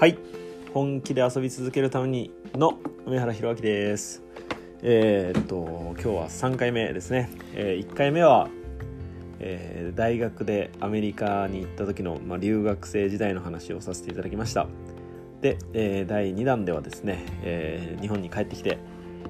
[0.00, 0.16] はい。
[0.72, 4.22] 本気で遊び続けるためにの梅原弘明です。
[4.82, 8.48] えー、っと今日は3回目ですね、えー、1回目は、
[9.40, 14.68] えー、大学でアメリカに行った時の、まあ、留学生時代の話をさせていただきました。
[15.42, 18.78] で、えー、第2弾ではですね、えー、日本に帰ってきて、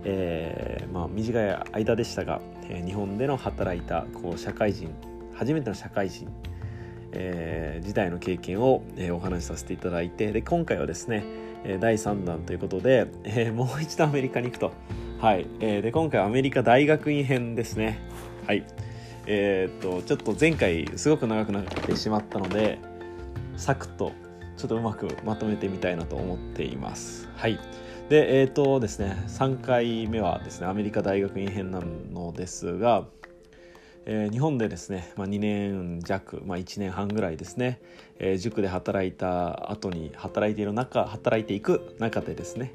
[0.04, 4.94] えーまあ、短い間でしたが、えー、日本での働いたこう社会人
[5.34, 6.28] 初めての社会人
[7.12, 11.24] えー、時代の経験を、えー、お話しさせていただいてで今回はですね、
[11.80, 14.72] 第3弾ということで、えー、もう一度アメリカに行くと、
[15.20, 15.46] はい。
[15.60, 17.98] えー、で今回アメリカ大学院編ですね。
[18.46, 18.64] はい。
[19.26, 22.78] えー、っとちょっと前回すごく長くなってしまったので
[23.56, 24.12] サクッと
[24.56, 27.28] ちょっとうまくまとめてみたいなと思っています。
[27.36, 27.60] はい。
[28.08, 33.04] でえー、っとですね3回目はですねアメリカ大学院編なのですが
[34.06, 37.80] えー、日本でですね、まあ、2年弱、まあ、1年半ぐらいですね、
[38.18, 42.72] えー、塾で働いた後に働いている中働いていく中でですね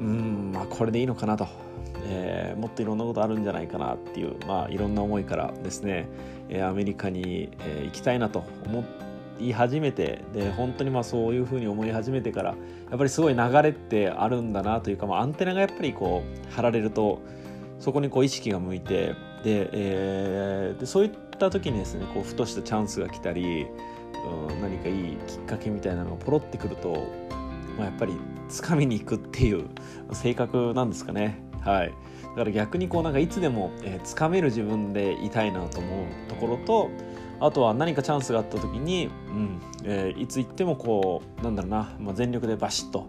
[0.00, 1.48] うんまあこれでいいのかなと、
[2.06, 6.06] えー、もっといろんなことあるんじゃないかなっていう、まあ、いろんな思いからですね、
[6.50, 8.84] えー、アメリカに、えー、行きたいなと思
[9.40, 12.56] い始めてで本当にまあそういうふうに思い始めてからや
[12.94, 17.20] っぱりすごい流れってあるんだなというか、まあ、アンテナがやっぱりこう張られると
[17.80, 23.66] そこにこう意識が向いてで,、えー、でそういった時にですねこうふとしたチャンスが来たり、
[24.48, 27.06] うん、何かいいきっかけみたいなのがポロってくると、
[27.76, 28.14] まあ、やっぱり
[28.48, 29.66] 掴みに行くっていう
[30.12, 31.42] 性格なんですかね。
[31.60, 36.90] はい、だから逆にこうなんかいつでも、えー、掴める自分でいたいなと思うところと
[37.40, 43.08] あとは何かチャンスがあった時に、うんえー、いつ行ってもこうなんだろうな、まあ、全力でバシッと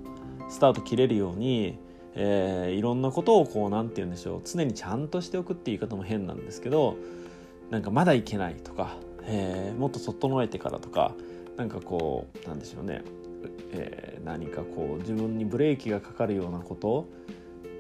[0.50, 1.78] スタート切れるように
[2.16, 4.42] えー、いろんなことをこう何て言うんでしょう。
[4.44, 6.98] 常にちゃんとしておくっていう言い方も変なんですけど
[7.70, 11.14] なんかまだいけないとか、えー、もっと整えてからとか
[11.58, 13.04] なんかこうなんでしょうね、
[13.72, 17.08] えー、何かこう自分にブレーキがかかるようなこと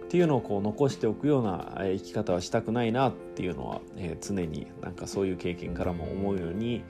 [0.05, 6.83] っていうのをこう残しておくような生き方はしたくないなっていうのは、えー、常になんかそういう経験からも思うように、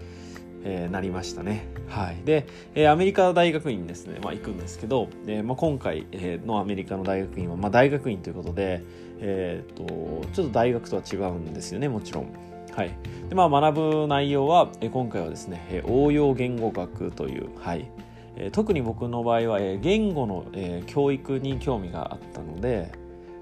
[0.65, 1.67] えー、なりましたね。
[1.87, 8.83] はい、で、えー、アメリカ大学院にですね、まあ、行くんですけど、えーまあ、今回、え、のアメリカの大学院は、まあ、大学院ということで、
[9.19, 11.87] えーと、ちょっと大学とは違うんですよね。
[11.87, 12.27] もちろん。
[12.73, 12.91] はい。
[13.29, 17.85] でまあ、学ぶ内容は、えー、今回はですね、えー、応用言語学という、はい。
[18.35, 22.91] えー、特に僕の場合は、えー、言語の、えー、教育に興味があったので、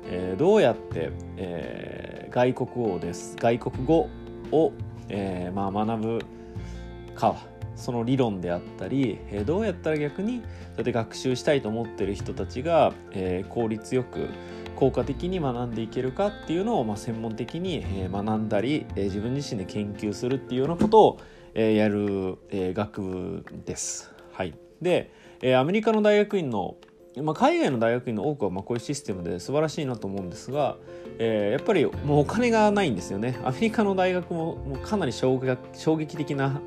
[0.06, 3.38] えー、どうやって、えー、外国語です。
[3.40, 4.10] 外国語
[4.52, 4.74] を、
[5.10, 6.20] えーまあ、学ぶ
[7.16, 7.36] か
[7.76, 10.42] その理論であったり、えー、どうやったら逆に
[10.76, 14.28] だって学習したいと思ってる人たちが、えー、効率よく
[14.76, 21.20] 効果的に学んでいけるかっていうのを、まあ、専門的に、えー、学んだり、えー、自分自身で研究するっていうようなことを、
[21.54, 24.12] えー、やる、えー、学部です。
[24.32, 26.78] はい、で、えー、アメリカの大学院の
[27.22, 30.78] まあ、海外の大学院の多くはまあこういうシステムで素晴らしいなと思うんですが、
[31.20, 36.60] えー、やっぱりもうお金がないんですよねアメリカの大学ももうかなり衝撃的な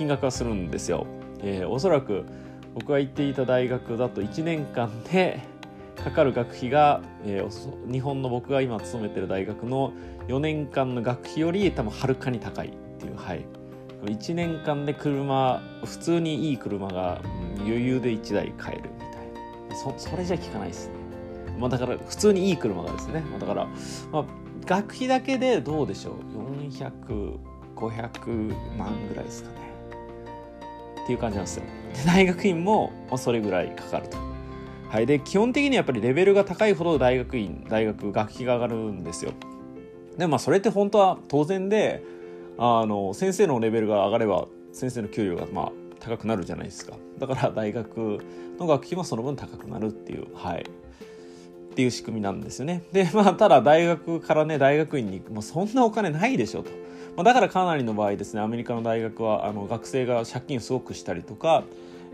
[0.00, 1.06] 金額がするんですよ。
[1.42, 2.24] えー、おそらく
[2.74, 5.42] 僕が行っていた大学だと1年間で
[6.02, 9.92] かかる学費が、えー、日本の僕が今勤めてる大学の
[10.28, 13.44] 4年間の学費より多分はるかに高いっていうはい。
[14.06, 17.20] 1年間で車普通にいい車が、
[17.58, 19.08] 余裕で1台買えるみたい
[19.68, 19.76] な。
[19.76, 20.94] そそれじゃ効かないですね、
[21.58, 23.66] まあ、だから普通にいい車がですね、まあ、だから、
[24.10, 24.24] まあ、
[24.64, 26.14] 学費だけでどうでしょう。
[27.76, 29.69] 400500万ぐらいですかね。
[31.10, 31.64] っていう感じなんですよ。
[31.94, 34.16] で 大学院もそれぐらいかかると。
[34.88, 39.32] はい、で基本的にやっぱりレベルが高いほど大学院大学学費が上がるんですよ。
[40.16, 42.02] でもまあそれって本当は当然で
[42.58, 46.94] あの先生のレベルが上がれば先生の給料がまあ高くなるじゃないですか。
[47.18, 48.18] だから大学
[48.58, 52.82] の学費もその分高くなるっていう、はい、っていう仕組みなんですよね。
[52.92, 56.70] でまあただ大学からね大学院にもうそんなお金ないでしょと。
[57.16, 61.64] まあ、だからかなりの場合ですねアメリカの大学はあの学生が借金すごくしたりとか、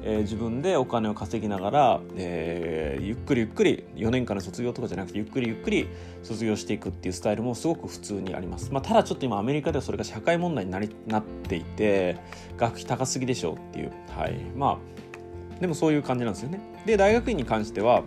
[0.03, 5.89] えー、自分でお金を稼ぎながら、えー、ゆっくりゆっくり4年間の卒業とかじゃなくてゆっくりゆっくり
[6.23, 12.17] 卒業していくっていうスタイルもすごく普通にあります、まあ、ただちょっと今アメリカではそれが社会問題になりなっていて
[12.57, 13.93] 学費高すぎでしょうっていう。
[14.17, 14.35] はい。
[14.57, 16.61] まあでもそういう感じなんですよね。
[16.85, 18.03] で大学院に関しては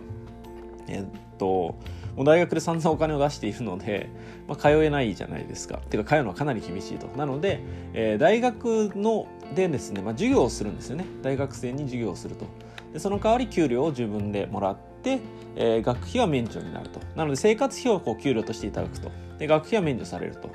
[0.86, 1.76] えー、っと
[2.16, 4.08] もう大学で散々お金を出しているので、
[4.48, 5.78] まあ、通えないじゃないですか。
[5.78, 7.06] ていうか通うのはかなり厳しいと。
[7.16, 7.60] なので、
[7.92, 11.04] えー、大学のでですね、まあ、授業をするんですよね。
[11.22, 12.46] 大学生に授業をすると。
[12.92, 15.20] でその代わり給料を自分でもらって、
[15.56, 17.00] えー、学費は免除になると。
[17.16, 19.10] なので生活費をこう給料としていただくと。
[19.38, 20.50] で学費は免除されると。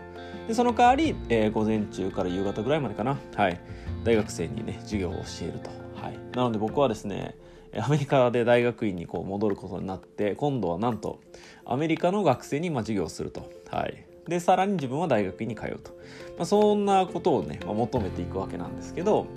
[0.48, 3.18] でその代わり、えー、午前中から夕方ぐらいまでかな。
[3.36, 3.60] はい。
[4.04, 5.86] 大学生にね、授業を教えると。
[6.06, 7.36] はい、なので僕はですね
[7.80, 11.19] アメリカで大学院にこう戻ることになって今度はなんと
[11.66, 15.92] アメリカの学生にまあ授業すると、はい、でさらに自分は大学院に通うと、
[16.38, 19.27] まあ、そんなことをね、まあ、求めていくわけなんですけど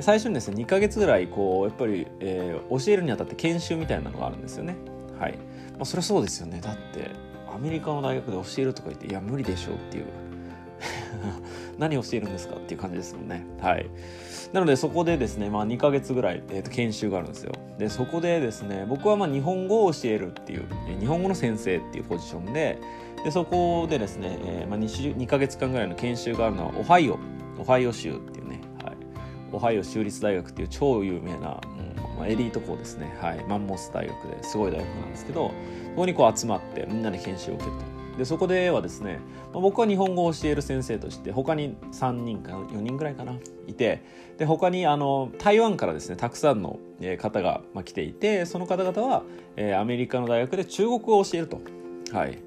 [0.00, 4.76] 最初にですね2ヶ月ぐらいこうやっぱり、えー、教えるにあたって研修みたいなのがあるんですよね。
[5.18, 5.32] はい、
[5.72, 6.60] まあ、それはそうですよね。
[6.60, 7.10] だって
[7.52, 10.06] アメリカの大学で教えるとか言っていや無理でしょうっていう。
[11.78, 13.44] 何をしているんですかっていう感じですもんね。
[13.60, 13.86] はい。
[14.52, 17.52] なのでそこでですね、まあ、2ヶ月ぐらい、えー、と研修があるんですよ。
[17.78, 20.66] でそこでですね僕はまあ日本語を教えるっていう
[20.98, 22.78] 日本語の先生っていうポジションで
[23.24, 27.18] でそこでですね、えーまあ2、2, ヶ月間ぐらいの研修があるのはオハイオ
[27.58, 28.96] オハイオ州っていうね、はい、
[29.52, 35.52] オハイオ州立大学っていう超有名な、うんまあ、エリート校ですね、はい、マンモス大学ですごい大学なんですけど
[35.90, 37.95] そこにこう集まってみんなで研修を受けると。
[38.16, 39.20] でそこではですね、
[39.52, 43.34] 僕は日本語を教える先生として他に3人か4人ぐらいかな
[43.66, 44.02] いて
[44.38, 46.78] で他にあの台湾からですねたくさんの
[47.18, 49.22] 方が来ていてその方々は、
[49.56, 51.60] えー、アメリカの大学で中国語を教えると。
[52.12, 52.38] はい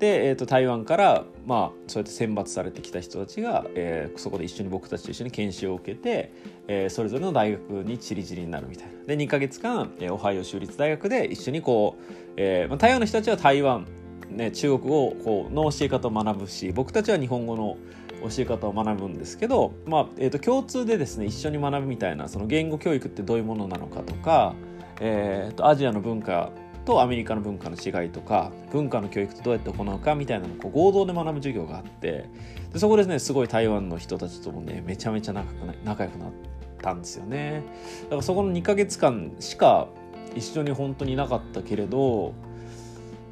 [0.00, 6.32] で、えーと、台湾から、まあ、そうやって選抜されてきた人たちが、えー、そこで一緒に僕たちと一緒に研修を受けて、
[6.68, 13.86] えー、それぞれの大学にちりぢりになるみたいなで2か月間、えー、オハイオ州立大学で一緒にこう、えーまあ、台湾の人たちは台湾
[14.30, 17.76] ね、中国語こうの教え方を学ぶし僕たちは日本語の
[18.22, 24.54] 教え方を学ぶんですけど、まあえーと、共通でですね一緒に学ぶみたいなその言語教育ってどういうものなのかとか、
[25.00, 26.50] えーと、アジアの文化
[26.84, 32.28] とアメリカの文化の違いとか文化の教育ってどうやって行うかみたいなのをこう合同で学ぶ授業があって
[32.72, 35.52] でそこですねすごい台湾の人たちともねめちゃめちゃ仲
[35.84, 36.32] 仲良くなっ
[36.80, 37.62] たんですよね。
[38.04, 39.88] だからそこの2ヶ月間しか
[40.34, 42.32] 一緒に本当にいなかったけれど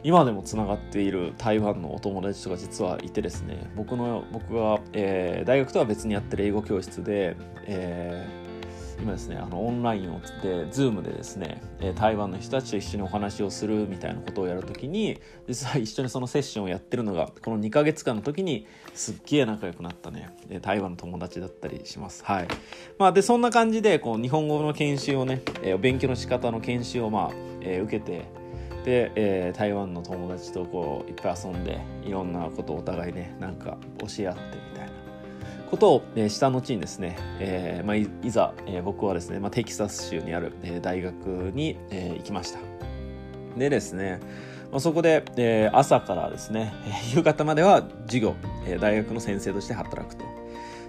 [0.04, 11.60] 今でもつながっている台湾のお友達とか実はいてですね僕の僕が、えー、大学とは別にやってる英語教室で、えー、今ですねあのオンラインをつって Zoom でですね
[11.96, 20.30] 台湾の人たちと一緒にお話をするみたいなことをやるときに実は一緒にそのセッションをやってるのがこの2か月間の時にすっげえ仲良くなったね
[20.62, 22.24] 台湾の友達だったりします。
[22.24, 22.48] はい。
[22.98, 25.42] まあでそんな感じでこう日本語の研修をね
[25.80, 27.30] 勉強の仕方の研修をまあ、
[27.60, 28.37] えー、受けて
[28.88, 34.40] で、えー、台湾の友達とこういっぱい遊んでいろんなことをお互いねなんか教え合って
[34.70, 34.92] みたいな
[35.70, 41.12] ことを、えー、した後にですね、えーまあ、いざ、えー、僕はですね、まあ、テキサス州にある、えー、大学
[41.54, 42.60] に、えー、行きました。
[43.58, 44.20] でですね、
[44.70, 46.72] まあ、そこで、えー、朝からですね
[47.14, 48.36] 夕方までは授業、
[48.66, 50.24] えー、大学の先生として働くと。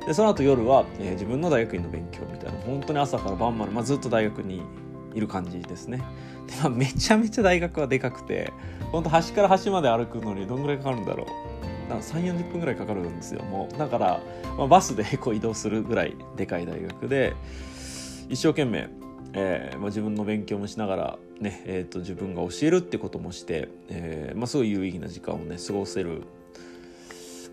[0.08, 4.62] でその後夜は、えー、自分の大学院の勉強みたいな本当に朝から晩まで、まあ、ずっと大学に
[5.14, 6.04] いる感じですね。
[6.48, 8.52] で、まあ、めちゃめちゃ大学はでかくて
[8.92, 11.50] 本当端から端まで歩くのにどんぐらいかかるんだろう。
[11.90, 13.44] 3 4 0分ぐらいかかるんですよ。
[13.44, 14.22] もうだから、
[14.58, 17.34] まあ、バスで こう移動するぐらいでかい大学で
[18.30, 18.90] 一生懸命、
[19.34, 26.22] えーまあ、自分の勉強もしながらね、えーと、自分が教えるってこともして、えーまあ、すごい有意義な時間をね過ごせる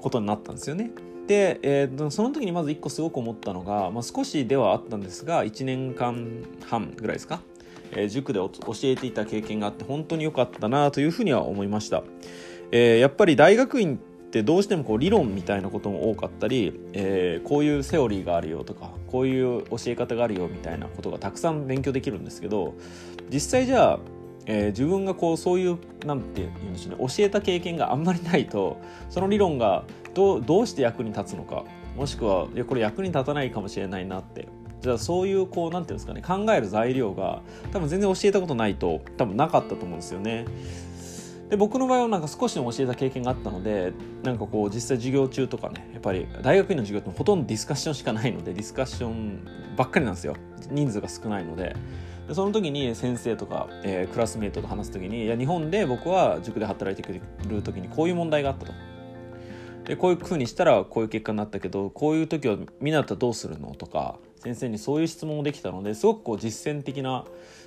[0.01, 0.91] ことになったんですよね。
[1.27, 7.41] で、えー、その時にまず1個すごく思ったのが、まあ、少しではあったんですが1年間半ぐらいですか、
[7.93, 8.53] えー、塾で教
[8.85, 12.05] えていた経験があって本当に良かったなというふうには思いました、
[12.71, 13.99] えー、やっぱり大学院っ
[14.31, 22.75] てどうしてもこう理論みたいなことも多かったり、え、こういうセオリーがあるよとかこういう教え方があるよみたいなことがたくさん勉強できるんですけど
[23.33, 23.99] 実際じゃあ
[24.47, 28.79] えー、自分がこうそういうなんて言うんでしょうね教えた経験があんまりないと
[29.11, 29.85] その理論が
[30.15, 31.65] どうどうして役に立つのか
[31.97, 34.49] もしくはいやこれ役に立たないかもしれないなって。
[34.83, 37.41] じゃあそういうこうなんていうんですかね考える材料が
[37.73, 40.45] 多分全然教えたことないと多分なかったと思うんですよね。
[41.49, 49.41] で僕の場合はなんか少しでも教えた経験があったのでなんかこう実際授業中とかねやっぱり大学院の授業ってほとんどディスカッションしかないのでディスカッション
[49.77, 50.37] ばっかりなんですよ。
[50.71, 51.75] 人数が少ないので。
[52.27, 58.73] でその時に先生とか、えー、クラスメートと話す時にいや日本で僕は塾で働いてくれる時にこういう問題があったと。
[59.85, 67.25] でこういうふうにしたらこういう結果になったけどこういう時はみんなだったどうするのとか先生にそういう質問もできたのですごくこう実践的な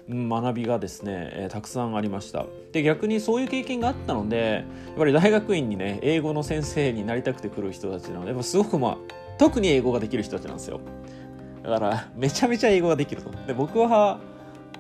[0.10, 2.46] 学びがですね、えー、たくさんありました。
[2.74, 8.98] で逆にそういう経験があったのでやっぱり大学院にね英語の先生になりたくて来る人たちなのでやっぱすごくまあ
[9.38, 10.82] 特に英語ができる人たちなんですよ。
[11.64, 13.32] だからめちゃめちゃ英語ができると。
[13.48, 14.20] で僕は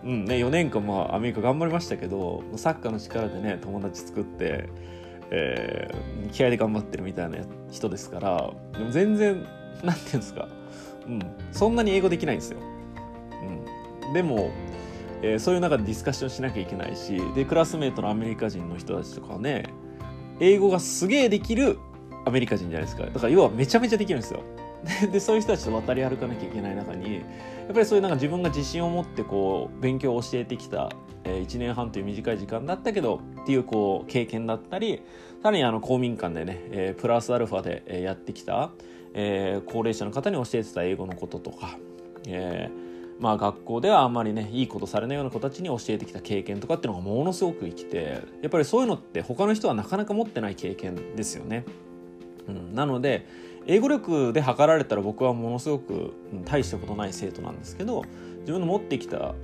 [0.03, 4.69] うんね、4年間まあアメリカ頑張りましたけどサッカーの力でね友達作って、
[5.29, 7.38] えー、気合で頑張ってるみたいな
[7.69, 9.46] 人ですからでも全然
[9.84, 10.48] なんていうんですか、
[11.05, 11.19] うん、
[11.51, 12.60] そんなに英語できないんですよ。
[14.05, 14.51] うん、でも、
[15.22, 19.65] えー、そういう中でディスカッションしなきゃいけないしでクラスメートのアメリカ人の人たちとかね
[20.39, 21.77] 英語がすげえできる
[22.25, 24.41] アメリカ人じゃないですかだから要はめちゃめちゃできるんですよ。
[25.12, 27.24] でそういう人たちと渡り歩かなきゃいけない中に
[27.71, 30.89] っぱりそういうなんか自分が自信を持ってこう勉強を教えてきた、
[31.23, 35.03] えー、1年半という短い時間だったけどっていうこう経験だったり
[35.43, 38.71] さらにあの公民館でね、えー、プラスアルファで、えやってきた、
[39.13, 41.77] えー、高齢者の方に教えてた英語のこととか、
[42.27, 51.65] えーまあ、学校ではあんまりねいいことされないような子たちに教えてきた経験とかっていうのがものすごく生きてやっぱりそういうのって他の人はなかなか持ってない経験ですよね。
[52.47, 53.27] うん、なので
[53.69, 58.03] 英語力で測られたら僕はものすごく大したことない生徒なんですけど
[58.39, 59.35] 自分の持ってきた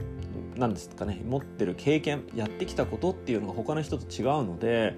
[0.57, 4.97] 何ですかね持ってる経験やってきたことっていうのが他の人と違うので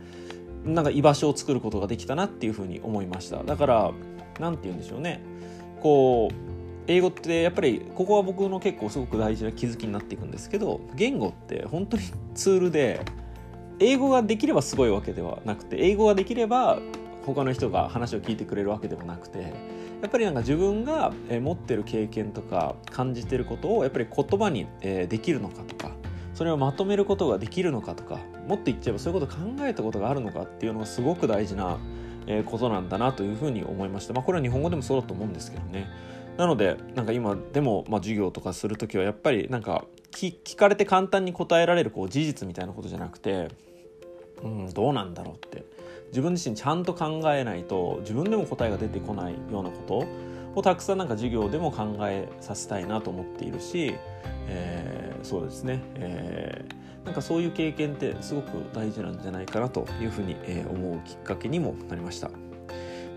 [0.64, 3.44] なんか居場所を作ることができたなっていうふうに思いました。
[3.44, 3.92] だから
[4.40, 5.22] 何て言うんでしょうね。
[5.82, 6.36] こう
[6.88, 12.04] 英語ってやっぱりここは僕の結構すごく大事な気づきになっていくんですけど言語って本当に
[12.34, 13.02] ツールで
[13.80, 16.80] 英語ができればすごいわけではなくて英語ができれば
[17.34, 19.54] 他の人が話を聞いてくれるわけでもなくて
[20.02, 25.92] やっぱりなんか自分が持ってる経験とか感じてることをやっぱり言葉にできるのかとか
[26.34, 31.78] それをまとめることができるのかとかもっと言っちゃえばそういうこと考えたことがあるのかっていうのがすごく大事な
[32.46, 34.14] ことなんだなというふうに思いました。
[34.14, 35.88] まあ、これは日本語でもそうだと思うんですけどね。
[36.38, 43.50] なのでなんか今でも、まあ、授業とかする時はやっぱりなんか聞かれて簡単に答えられるこう事実みたいなことじゃなくて、
[44.44, 45.66] うん、どうなんだろうって
[46.10, 53.96] 自分自身ちゃんと考えないと自分でも答えが出てこないようなことをたくさんなんか授業でも考えさせたいなと思っているし、
[54.48, 60.36] えー、そうですね、えー、なんかそういう経験ってすごく大事なんじゃないかなというふうに
[60.70, 62.32] 思うきっかけにもなりました。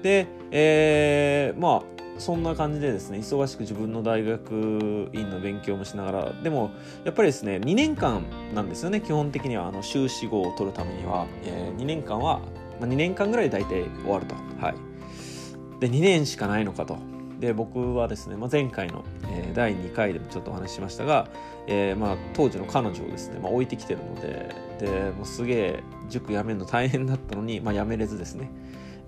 [0.03, 6.71] で、えー、まあそんな感じでですね忙しく自分の大学院の勉強もしながらでも
[7.05, 9.69] やっぱりですね2年間なんですよね基本的には。
[9.69, 12.41] あの修士号を取るためには、えー、2年間は、
[12.81, 14.35] まあ、2年間ぐらいで大体終わると。
[14.61, 14.75] はい。
[15.81, 16.99] で2年しかないのかと。
[17.39, 21.29] で僕はですね、まあ、前回の、えー、第2回でもちょっとお話ししましたが、
[21.67, 28.51] えーまあ、当時の彼女をですね、まあ、置いてきてるのででもうすげえ塾辞めるの大変だったのに、まあ、辞めれずですね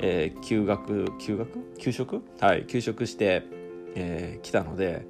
[0.02, 1.48] えー、休学休学？
[1.78, 2.22] 休職？
[2.40, 3.44] はい休職して、
[3.94, 5.06] えー、来たので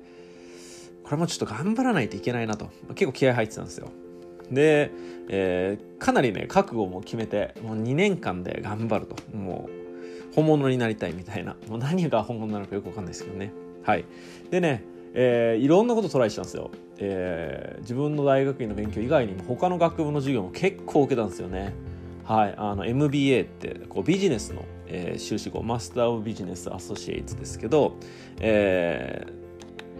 [1.02, 2.70] これもちょっと頑張らないといけないなと。
[2.94, 3.90] 結構気合入ってたんですよ。
[4.52, 4.90] で、
[5.28, 9.16] えー、かなりね覚悟も決めてもう2年間で頑張ると。
[9.36, 9.82] もう
[10.34, 11.56] 本物になりたいみたいな。
[11.68, 13.52] もう何が本物なのかよくわかんないですけどね。
[13.82, 14.04] はい。
[14.50, 21.74] でねえー、いろんなことトライしたんですよ、えー、自分の大学院の勉強以外にも他の学部の授業も結構受けたんですよね。
[22.24, 27.96] はい、あの MBA ってこうビジネスの、えー、修士号マスター・オブ・ビジネス・アソシエイツですけど、
[28.40, 29.41] えー、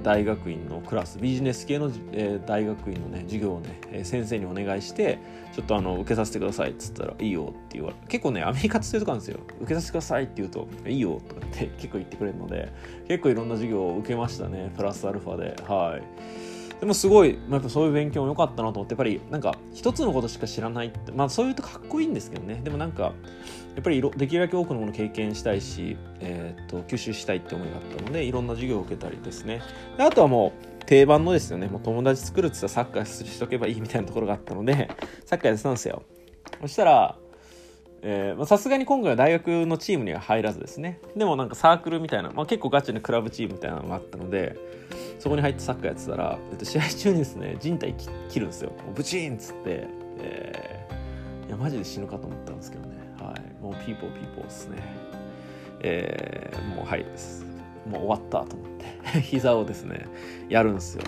[0.02, 5.18] 大学院のクラスビジネス系の、えー、大学院のね授業をね、えー、先生にお願いして
[5.54, 9.40] ちょっとあの受けさせてくださいっつったら「いいよ」って言われ結構ねアメリカってそういうとこなんですよ。
[9.60, 12.72] 受けさせてくださいって言うと「いいよ」とかって 結構言ってくれるので
[13.08, 15.56] 結構いろんな授業を受けましたねプラスアルファで。
[15.66, 16.02] はい。
[16.80, 22.60] でもすごい、まあ、やっぱそういう勉強も良かったなと思ってやっぱりなんか一つのことしか知らないってまあそういうとかっこいいんですけどね。
[22.64, 23.12] でもなんか
[23.74, 29.62] やっぱりできるだけ多くのものを経験したいし、えー、っと吸収したいって思いがあったのでいろんな授業を受けたりですね。
[29.96, 31.68] であとはもう定番のですよね。
[31.68, 34.90] もう友達作るって言ったらサッカーしとけばいいみたいなところがあったので
[35.24, 36.02] サッカーやってたんですよ。
[36.60, 37.16] そしたら
[38.46, 40.98] さすがに今回は大学のチームには入らずですね。
[41.16, 44.56] でもなんかサークルみたいな、まあ、結構ガチなクラブチームみたいなのがあったので
[45.20, 47.94] そこに入ってサッカーやってたら、えっと、試合中にですね人体
[48.28, 48.72] 切るんですよ。
[48.92, 49.86] ブチーンっつって、
[50.18, 52.91] えー、いやマジで死ぬかと思ったんですけどね。
[53.62, 54.78] もうピーポーピーポーですね。
[55.80, 57.44] えー、もうはいです
[57.88, 58.68] もう終わったと思っ
[59.12, 59.20] て。
[59.20, 60.06] 膝をですね
[60.48, 61.02] やるんですよ。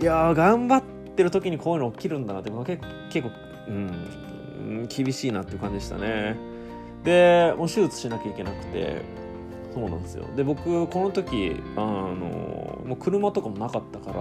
[0.00, 0.82] いや頑張っ
[1.16, 2.50] てる時にこういうの起きるんだなって
[3.10, 3.34] 結構
[3.68, 6.36] うん厳しいなっていう感じでしたね。
[7.04, 9.02] でもう手術しなきゃいけなくて
[9.72, 10.24] そうなんですよ。
[10.34, 12.14] で僕この時あの
[12.84, 14.20] もう車とかもなかったから、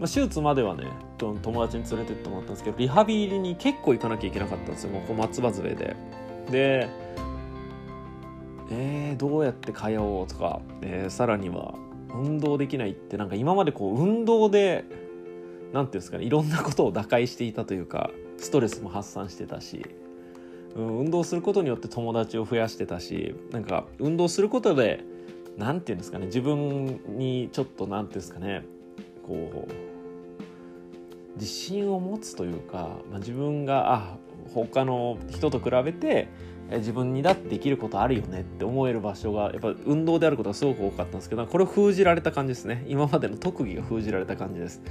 [0.00, 0.84] まあ、手術まではね
[1.18, 4.90] 友達に連れてってもらったんですけどリハビリに結構行かなきゃいけなかったんですよ。
[4.90, 5.94] もうこう松葉杖で。
[6.50, 6.88] で
[8.72, 11.74] えー、どうやって通おうとか、えー、さらには
[12.14, 19.84] 運動できないってなんか今までこう運動で何て言うんですかねいろんなことを打開していたというかストレスも発散してたし
[20.76, 25.04] うん、運動することによって友達を増やしてたしなんか運動することで
[25.56, 28.64] 何て言うんですかね自分にちょっと何て言うんですかね
[29.26, 29.89] こう
[31.36, 34.16] 自信を持つというか、まあ、自分があ
[34.52, 36.28] 他の人と比べて
[36.70, 42.84] 自分にだってできることあるよねって思える場所がやっぱ運動であることがすごく多かったんですけどこれを封じられた感じですね。
[42.88, 44.82] 今までの特技が封じられた感じです。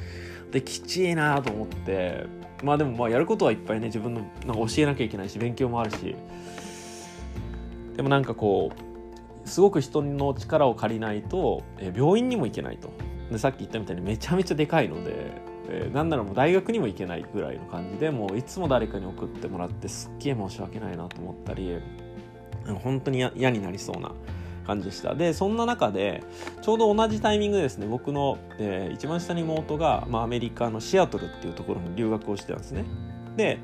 [0.51, 2.25] できちいなと思って
[2.63, 6.15] まあでもまあやることはいっぱいね自分のなんか教えなきゃいけないし勉強もあるし。
[7.95, 8.71] でもなんかこ
[9.43, 12.91] うすごく人の力を借りないと、病院にも行けないと。
[13.29, 21.79] でさっき言ったみたいにめちゃめちゃでかいので、えー、なんならもう大学にも行けないぐらいの感じでもういつも誰かに送ってもらってすっげえ申し訳ないなと思ったり
[22.83, 24.11] 本当に嫌になりそうな
[24.65, 25.15] 感じでした。
[25.15, 26.23] でそんな中で
[26.61, 32.85] ちょうど同じタイミングでですね僕の、えー、一番下に妹が、まあ、アメリカのシアトルっていうところに留学をしてたんですね。
[33.35, 33.57] で、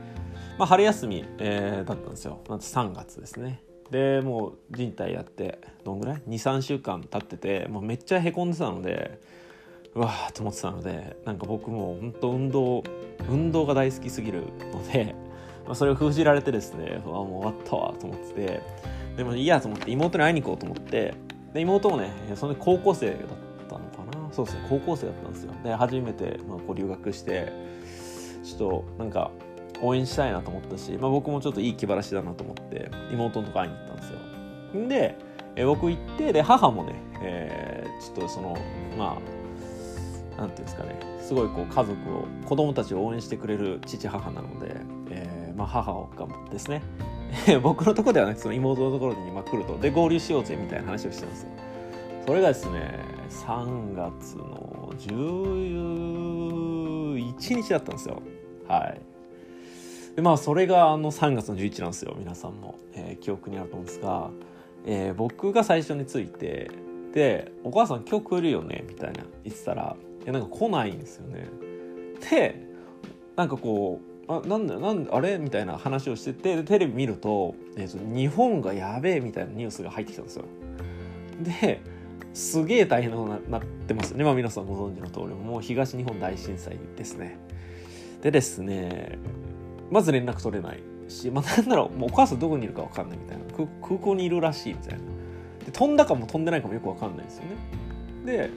[0.58, 2.42] まあ、春休み、えー、だったんですよ。
[2.50, 3.62] 夏3月ですね。
[3.92, 9.20] でもう人体やってどんぐらい？23週間経っててもうめっちゃへこんでたので
[9.96, 12.84] うわーと思ってたのでなんか僕も本当運動
[13.30, 15.16] 運動が大好きすぎるので、
[15.66, 18.62] まあ、それを封じられてですねうわもう終わったわと思ってて
[19.18, 21.14] でもいいやと思って妹に会いに行こうと思って
[21.54, 23.18] で妹もねその高校生だっ
[23.70, 24.32] たのかな？
[24.32, 25.54] そうですね高校生だったんですよ。
[25.64, 27.54] で初めて、まあ、こう留学して
[28.44, 29.32] ちょっとなんか
[29.82, 34.88] 応援したいなと思ったし、まあ、僕もちょっといい気晴らしだなと思って妹のとこ会いに行ったんですよ。
[34.88, 35.16] で、
[35.56, 38.58] え僕行ってで母もね、えー、ちょっとその
[38.98, 39.35] まあ
[40.38, 41.00] なんていうんですかね。
[41.20, 44.76] すごいこう家族を子供たちを応援してくれる父母なので、
[45.10, 46.82] えーまあ、母を頑張ってですね。
[47.62, 49.78] 僕のとこではなくその妹のところにま来ると。
[49.78, 51.44] で合流しようぜみたいな話をしてます。
[51.44, 51.50] よ
[52.26, 53.00] それがですね
[53.30, 58.22] 3月の11日だったんですよ。
[58.68, 59.02] はい。
[60.16, 62.16] でまあそれがあの3月の11なんですよ。
[62.18, 64.30] 皆さんも、えー、記憶にあると思うんですが、
[64.86, 66.72] えー、僕が最初に着いて
[67.14, 71.48] で「お母さん今日来るよね」みたいな言ってたら「いやなんか来ないんですよね」
[72.30, 72.66] で
[73.36, 75.38] なんかこうあなんだなんあれ？
[75.38, 80.46] みたいな話をしててテレビ見ると,、えーと、日本がやべえみたいなニュースが入ってきたんですよ。
[81.42, 81.80] で
[82.34, 85.28] すげえ大変なことになってますよね、まあ、皆さんご存知の通り。
[85.28, 87.38] もう東日本大震災ですね。
[88.22, 89.20] でですね
[89.92, 93.44] まず連絡取れないし、まあ、なんだろうもうお母さんどこにいるか分かんないみたいな。
[93.54, 95.00] 空港にいるらしいみたいな。
[95.66, 97.50] で飛んだかも飛んでないかもよく分かんないですよね。
[98.26, 98.50] で、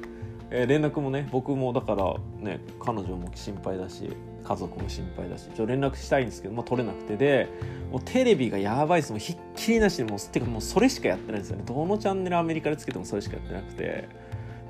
[0.51, 4.11] えー、連絡もね僕もだからね彼女も心配だし
[4.45, 7.49] 家族も心配だしちょ連絡したいんですけど、まあ、取れなくてで
[7.91, 9.13] もうテレビがやばいです。
[9.13, 11.65] もうひっきりなしでもうてかもうそれしかやってないんですよね。
[11.67, 14.09] どのチャンネルアメリカでつけてもそれしかやってなくて。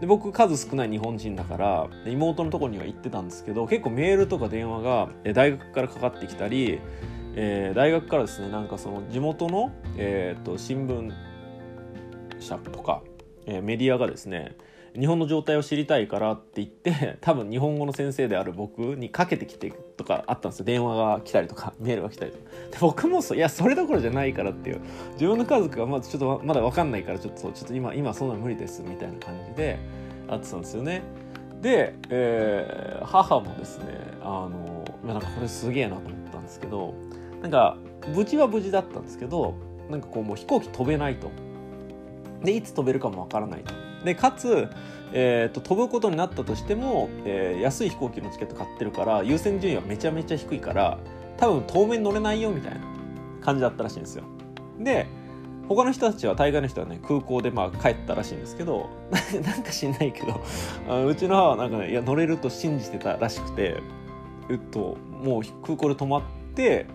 [0.00, 6.78] で僕数少ない日本人だから妹のとこには行ってたんですけど結構メールとか電話が大学からかかってきたり、
[7.34, 11.12] えー、大学からですねなんかその地元の、えーと、新聞
[12.38, 13.02] 社とか、
[13.46, 14.54] えー、メディアがですね
[14.98, 20.64] 日本の状態を知りたいからって言って 多分日本語の先生である僕にかけてきてとかあったんですよ。
[20.64, 22.44] 電話が来たりとか メールが来たりとか。
[22.72, 24.80] で僕もそういやそれどころじゃないからっていう。
[25.12, 29.78] 自分の家族がまちょっとまだ分かんないからちょっとちょっと今今そんな無理ですみたいな感じで
[30.26, 31.02] あってたんですよね。
[31.62, 33.84] で、えー、母もですね
[34.22, 36.94] あのなんかこれすげえなと思ったんですけど
[37.42, 37.76] なんか
[38.14, 39.54] 無事は無事だったんですけど
[39.90, 41.30] なんかこうもう飛行機飛べないと。
[42.42, 43.87] でいつ飛べるかもわからないと。
[44.04, 44.68] でかつ、
[45.12, 50.98] えーと、飛ぶことになったとしても、えー、安い飛行機のチケット買ってるから優先順位はめちゃめちゃ低いから
[51.36, 52.80] 多分当面乗れないよみたいな
[53.40, 54.24] 感じだったらしいんですよ。
[54.78, 55.06] で
[55.68, 58.88] 他の人たちは大概の人はね空港でまあ帰ったらしいんですけど
[59.44, 60.40] なんか知んないけど
[61.06, 63.76] うちの母はなんかねいや乗れると信じてたらしくて
[64.50, 66.22] えっともう空港で泊まっ
[66.54, 66.86] て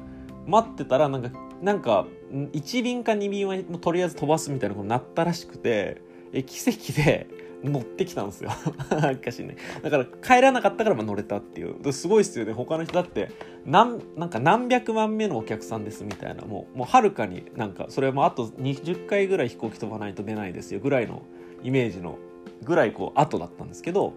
[0.48, 1.30] 待ってたらなんか
[1.62, 6.02] なんか1便か2便はとりあえず飛ばすみたいなことになったらしくて
[6.34, 7.28] え奇跡で
[7.64, 8.52] 乗ってきたんですよ。
[8.92, 11.94] なんかしねだから帰らなかったからま乗れたっていう。
[11.94, 12.52] すごいっすよね。
[12.52, 13.30] 他の人だって
[13.66, 16.44] 何なんか何百万目のお客さんですみたいな。
[16.44, 20.82] もうもうはるかになんかそれもあと20回ぐらい飛行機飛ばないと出ないですよ。
[20.82, 21.22] ぐらいの
[21.64, 22.18] イメージの
[22.66, 24.14] ぐらいこう後だったんですけど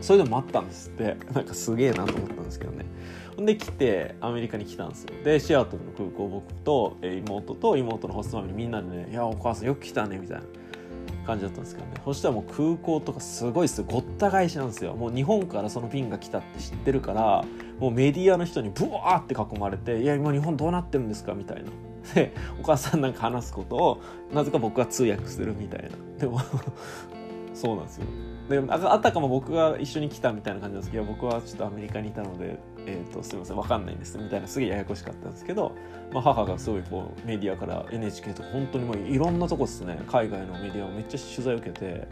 [0.00, 1.16] それでもあったんですって。
[1.32, 2.84] なんかすげえなと思ったんですけどね。
[3.34, 5.10] ほんで来てアメリカに来たんですよ。
[5.24, 10.44] でシアトルの空港僕と妹と妹のホストマミーみんなでね「いやお母さんよく来たね」みたいな。
[11.24, 11.94] 感じだったんですけどね。
[12.04, 14.94] そしたらもう空港とかすごいっすごった返しなんですよ。
[14.94, 17.44] もう日本からその便が来たって知ってるから
[17.80, 21.70] もうメディアの人にブワーって囲まれて「いや今日本どうなってるんですか?」みたいな。
[22.14, 24.00] でお母さんなんか話すことを
[24.32, 25.90] なぜか僕が通訳するみたいな。
[26.18, 26.40] でも
[27.54, 28.06] そうなんですよ。
[28.48, 35.74] であたかも僕が一緒に来たみたいな感じなんですけど僕はちょっとアメリカにいたので、えーと、すいません分かんないんですみたいなすげえややこしかったんですけど、
[36.12, 42.08] まあ、母がすごいこうメディアから NHK とか本当にもういろんなとこですね海外のメディアをめっちゃ取材受けて、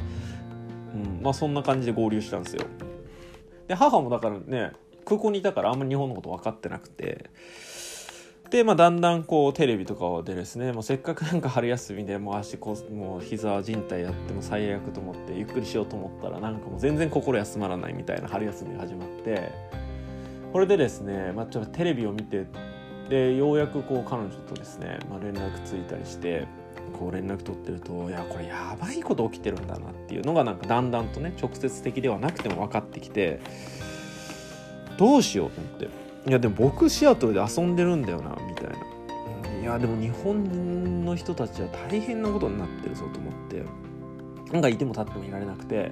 [0.95, 2.67] うんまあ、そんな感じで合流したんですよ。
[3.69, 4.73] で母もだからね
[5.05, 7.31] 空港にいたからあんまり日本のこと分かってなくて
[8.53, 19.51] で、まあ、だんだんこうテレビとかでですねもうせっかくなんか春休みでもう足こもう膝靭帯やっても最悪と思ってゆっくりしようと思ったらなんかもう全然心休まらないみたいな春休みが始まって
[20.53, 22.47] これでですね、まあ、ちょっとテレビを見て
[23.09, 26.47] でようやくこう彼女とですね、まあ、連絡ついたりして
[26.99, 33.41] こう連絡取ってるといやこれやばいこと起きてるんだなっていうのがなんかだんだんとね直接的ではなくても分かってきて
[34.99, 35.88] どうしようと思って。
[36.25, 39.61] いやでも僕シアトルで遊んでるんだよなみたいな。
[39.61, 43.65] いやでも日本の人たちは大変なことになってるぞと思って。
[44.53, 45.91] なんかいても立ってもいられなくて。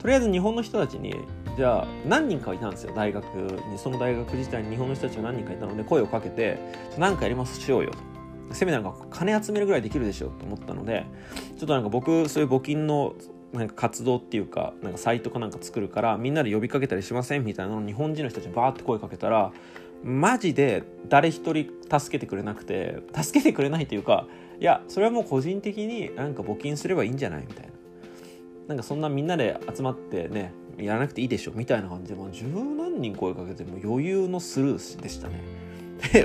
[0.00, 1.14] とりあえず日本の人たちに
[1.56, 2.92] じゃあ何人かいたんですよ。
[2.94, 3.78] 大学に。
[3.78, 6.58] その大学自体に日本の人たちが何人かいたので声をかけて
[6.98, 7.90] 何かやりますしょうよ。
[8.50, 11.06] とせめてなんか金集めるぐらいできるでしょと思ったので
[11.56, 13.14] ちょっとなんか僕そういう募金の
[13.52, 19.52] なんか活動っていうかなんかサイトかなんか作るからみんなで呼びかけたりしませんみたいなのを日本人の人たちにバーって声かけたら
[20.02, 24.26] マジで誰一人助けてくれなくて助けてくれないというか
[24.60, 27.79] いやそれはもう個人的になんか募金すればいいんじゃないみたいな。
[28.70, 35.40] なんかそんなみんなで集まってねやらなくていいでしょみたいな感じでもう十何人声かけても余裕のスルーでしたね。
[36.12, 36.24] で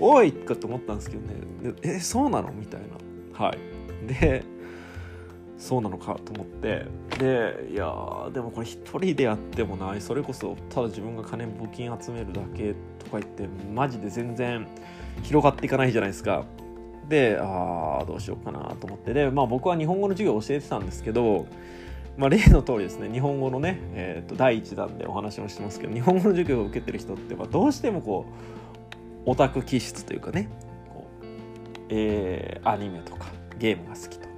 [0.00, 1.74] おおいかと思ったんですけどね。
[1.82, 2.50] えそうなの？
[2.52, 3.44] みたいな。
[3.44, 3.58] はい。
[4.06, 4.42] で
[5.58, 6.86] そうなのかと思って。
[7.18, 10.00] でいやでもこれ一人でやってもない。
[10.00, 14.66] それこそただ自分が金募金集めるだけとか言ってマジで全然
[15.22, 16.46] 広がっていかないじゃないですか
[17.08, 19.14] でああどうしようかなと思って。
[19.14, 21.46] でまあ僕は日本語の授業を教えてたんですけど
[22.18, 28.26] まあ、例の通りですね日本語のね、えー、と第1弾でお話をしてますけど日本語の授業を受けてる人って、まあ、どうしてもこ
[29.26, 30.48] うオタク気質というかね
[30.92, 31.26] こう、
[31.90, 34.28] えー、アニメとかゲームが好きと。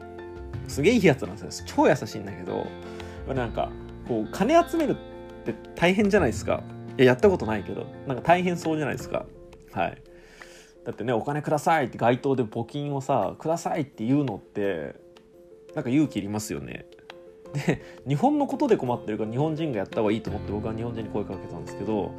[0.68, 1.66] すげえいいやつなんですよ。
[1.66, 2.66] 超優しいんだけど
[3.34, 3.70] なんか
[4.06, 6.62] こう金集めるって大変じゃないですか。
[6.96, 9.26] いややったことないけどなんか大変そうじゃないですか。
[9.72, 10.02] はい。
[10.84, 14.94] だってねお金くださいって街頭で募金をさくださいって言うのって
[15.74, 16.86] なんか勇気いりますよね。
[17.52, 22.14] で日本のことで困ってるから日本人がやった方がいいと思って僕は日本人に声かけたんですけど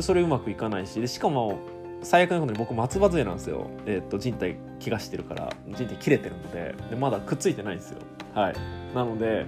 [0.00, 1.58] それうまくいかないしでしかも
[2.02, 7.98] 最悪なことに僕松葉杖なんですよ、えー、っと人体怪我してるから人体切れてるのででまだくっついてないんですよ。
[8.34, 8.54] はい。
[8.94, 9.46] なので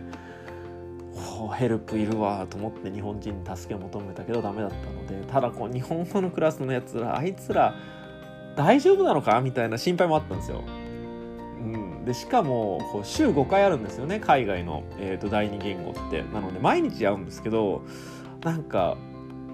[1.55, 7.75] ヘルプいるわと思って日本人に助けを求めたけどダメだったのでただこう日本語のクラスのやつらあいつら
[8.57, 9.41] 大丈夫なのか？
[9.41, 10.63] みたいな心配もあったんですよ。
[12.05, 16.25] でしかもこう週5回あるんですよね海外の、えー、と第二言語って。
[16.35, 17.83] なので毎日会うんですけど
[18.43, 18.97] なんか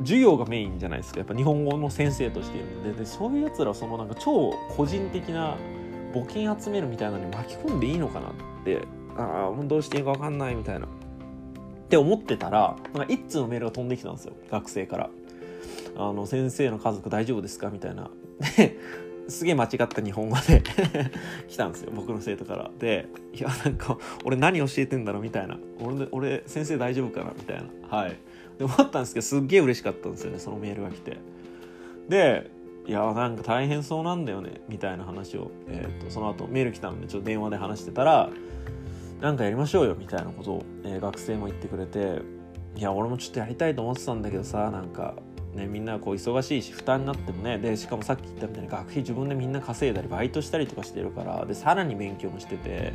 [0.00, 1.18] 授業がメインじゃないですか。
[1.18, 2.92] やっぱ日本語の先生としているので。
[2.92, 5.56] でそういうやつらそのなんか超個人的な
[6.14, 8.32] 募金集めるみたいなのに巻き込んでいいのかなっ
[8.64, 8.80] て。
[9.16, 10.87] ああどうしていいか分かんないみたいな。
[10.87, 10.88] っ
[11.88, 14.32] て思ってたらなんか一通のメールが飛んできたんですよ。
[14.50, 15.11] 学生から。
[15.98, 17.68] あの先生の家族大丈夫ですか？
[17.68, 18.08] みたいな。
[18.40, 18.77] で
[19.29, 20.62] すげえ間違った日本語で
[21.48, 22.70] 来たんですよ僕の生徒から。
[22.79, 25.59] でいやなんか俺何教えてんだろうみたいな。
[25.81, 27.33] 俺俺先生大丈夫かな？
[27.37, 27.96] みたいな。
[27.96, 28.16] はい。
[28.59, 31.18] で思ったんですけどすっげえ嬉しかったんですよねそのメールが来て。
[32.09, 32.51] で
[32.87, 38.31] いやなんか大変そうなんだよねみたいな話を、えーと、その後メール来たのでちょっと電話で話してたら
[39.20, 42.22] なんかやりましょうよみたいなことを、えー、学生も言ってくれて
[42.77, 45.16] いや俺もちょっとやりたいと思ってたんだけどさなんか
[45.58, 52.94] ね、みんなこう忙しいし負担になってもねでしかもさっき言ったみたいに学費自分でみんな稼いだりバイトしたりとかしてるからでさらに勉強もしてて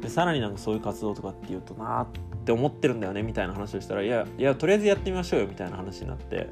[0.00, 2.06] でさらになんかそういう活動とかっていうとなっ
[2.44, 6.48] て思ってるんだよねみたいな話をしたらいやいやとりあえずやってみましょうよみたいな話になって、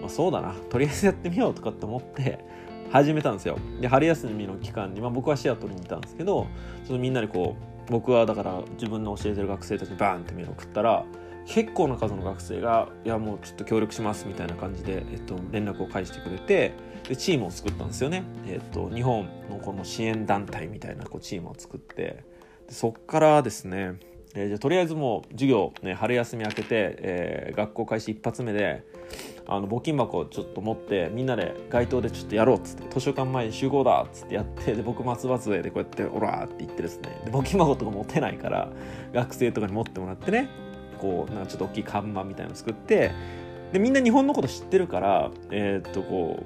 [0.00, 2.44] まあ、そうだなとりあえずやってみようとかって思って
[2.90, 3.58] 始めたんですよ。
[3.80, 6.46] で春休みの期間に、まあ、僕はシアトルにいたんですけど
[6.84, 7.56] ちょっとみんなでこ
[7.88, 11.04] う僕はだから自分の教えてる学生たちにバーンってメールを送ったら
[11.48, 16.72] 結構な数の学生が「いやもうちょっと協力します」みたいな感じで、えっと、連絡を返してくれて
[17.08, 22.22] でチームを作ったんですよね、えっと、日本のこの支援団体みたいなこうチームを作って
[22.66, 23.94] でそっからですね、
[24.34, 26.66] えー、じゃとりあえずもう授業、ね、春休み明けて、
[26.98, 28.84] えー、学校開始一発目で
[29.46, 38.70] あの募金箱をちょっと持ってみんなで街頭でちょっとやろうっつって図書館前に集合だっつってやってで僕松葉杖でこうやってオラって言ってですねで募金箱とか持てないから
[39.14, 40.67] 学生とかに持ってもらってね
[40.98, 43.12] こうなんかちょっと大きい看板みたいなの作って
[43.72, 46.44] でみんな日本のこと知ってるからえー、っとこ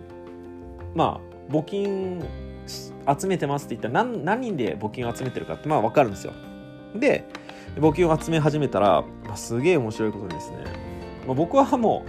[0.95, 2.23] うまあ募金
[3.21, 6.33] 集めてますって言ったら何何人で募金を集めてるかってまあ分かるんですよ。
[6.95, 7.25] で
[7.77, 10.59] 募金を集め始めたら、まあ、すげえ面白いことにですね、
[11.27, 12.05] まあ、僕はも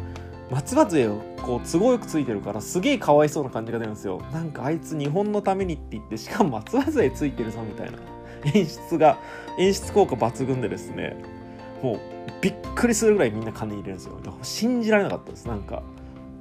[0.51, 4.21] う松葉杖をこう都合よくついてるからすげえかわいそうな感じが出るんですよ。
[4.33, 7.97] なんかあいつ日本のためにって言ってしかも松葉杖ついてるぞみたいな。
[8.53, 9.17] 演出が
[9.57, 11.15] 演出効果抜群でですね。
[11.83, 11.99] もう
[12.41, 14.19] びっくりするぐらいみんな金入れるんですよ。
[14.41, 15.47] 信じられなかったです。
[15.47, 15.83] なんか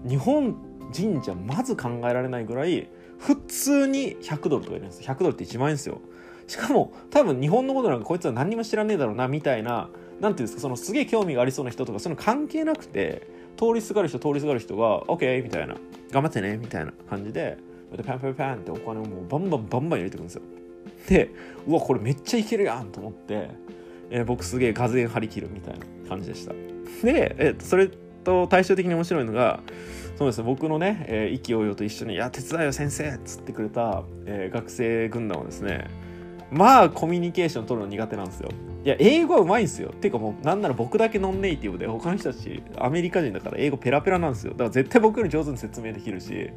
[0.09, 0.57] 日本
[0.93, 6.01] 人じゃまず考えられないぐらい普通に100ドルとかいるんです100ドルって1万円ですよ。
[6.47, 9.89] しかも多分日本のことなんかこいつは何も知らねえだろうなみたいな
[10.21, 13.27] 何ていうんですかそのすげえ興味がありそうな人とかその関係なくて
[13.57, 15.77] 通りすがる人通りすがる人が OK みたいな
[16.11, 17.59] 頑張ってねみたいな感じで
[18.07, 20.43] パンパンパンってお金をもうバンバンバンバン入れてくるんですよ。
[21.09, 21.31] で
[21.67, 23.51] うわこれめっちゃいけるやんと思って、
[24.13, 26.53] えー、僕すげえがぜ張り切るみたいな感じでした。
[27.03, 27.89] で、えー、それ
[28.23, 29.61] と対照的に面白いのが
[30.17, 35.89] そうですね僕のね、え、意気揚々と一緒に「いや手伝いよ先生」っつってくれた、えー、学生軍団はですね
[36.53, 38.51] まあコミュニケーション取るの苦手なんですよ。
[38.85, 39.91] いや英語はうまいんですよ。
[39.91, 44.53] っていうかもうなんなら僕だけノンネイティブで他の人たちアメリカ人だから英語ペラペラなんですよ。
[44.53, 46.51] だから絶対僕より上手に説明できるし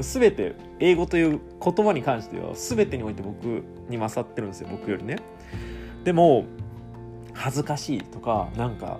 [0.00, 5.18] 全て英語という言葉に関しては全てにおいて僕に勝ってるんですよ僕よりね。
[6.04, 6.44] でも
[7.34, 8.98] 恥ずかしいとかなんか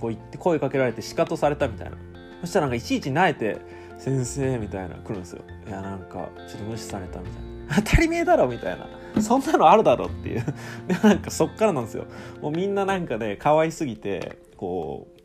[0.00, 1.96] こう言って声かけられてシカトされたみたいな。
[2.40, 3.58] そしたらなんかいちいち慣れて
[3.98, 5.42] 「先生」みたいな来るんですよ。
[5.66, 7.48] いやなんかちょっと無視されたみたいな。
[7.84, 8.86] 当たり前だろみたいな。
[9.20, 10.44] そんなのあるだろっていう。
[10.86, 12.04] で なんかそっからなんですよ。
[12.40, 15.18] もうみんななんかね可愛すぎてこう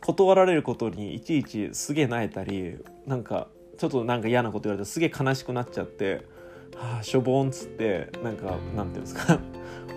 [0.00, 6.26] 断られることにいちいちすげえ萎えたりなんかちょっとなんか嫌なこと言われてすげえ悲しくなっちゃって
[6.76, 9.38] はあしょぼんっつってなんかなんていうんですか。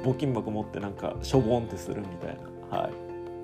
[0.04, 2.38] 募金箱持ってなんかしょぼんってするみたい
[2.72, 2.78] な。
[2.78, 2.94] はい。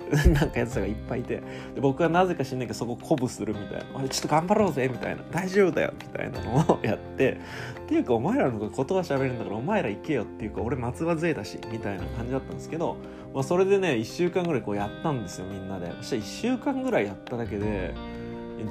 [0.34, 1.36] なんかやつらがいっぱいいて。
[1.76, 7.38] で僕はなぜか知んないけどそこ鼓舞するみたいな「ちょっと頑張ろうぜ」みたいな「大丈夫だよ」みたいなのをやって。
[7.84, 12.98] っていうかお前らの言葉喋るんだからお前ら行けよっていうか俺松葉杖だしみたいな感じだったんですけど、
[13.34, 15.92] まあ、それでね1週間ぐらいこうやったんですよみんなで。
[16.02, 17.94] そしたら1週間ぐらいやっただけで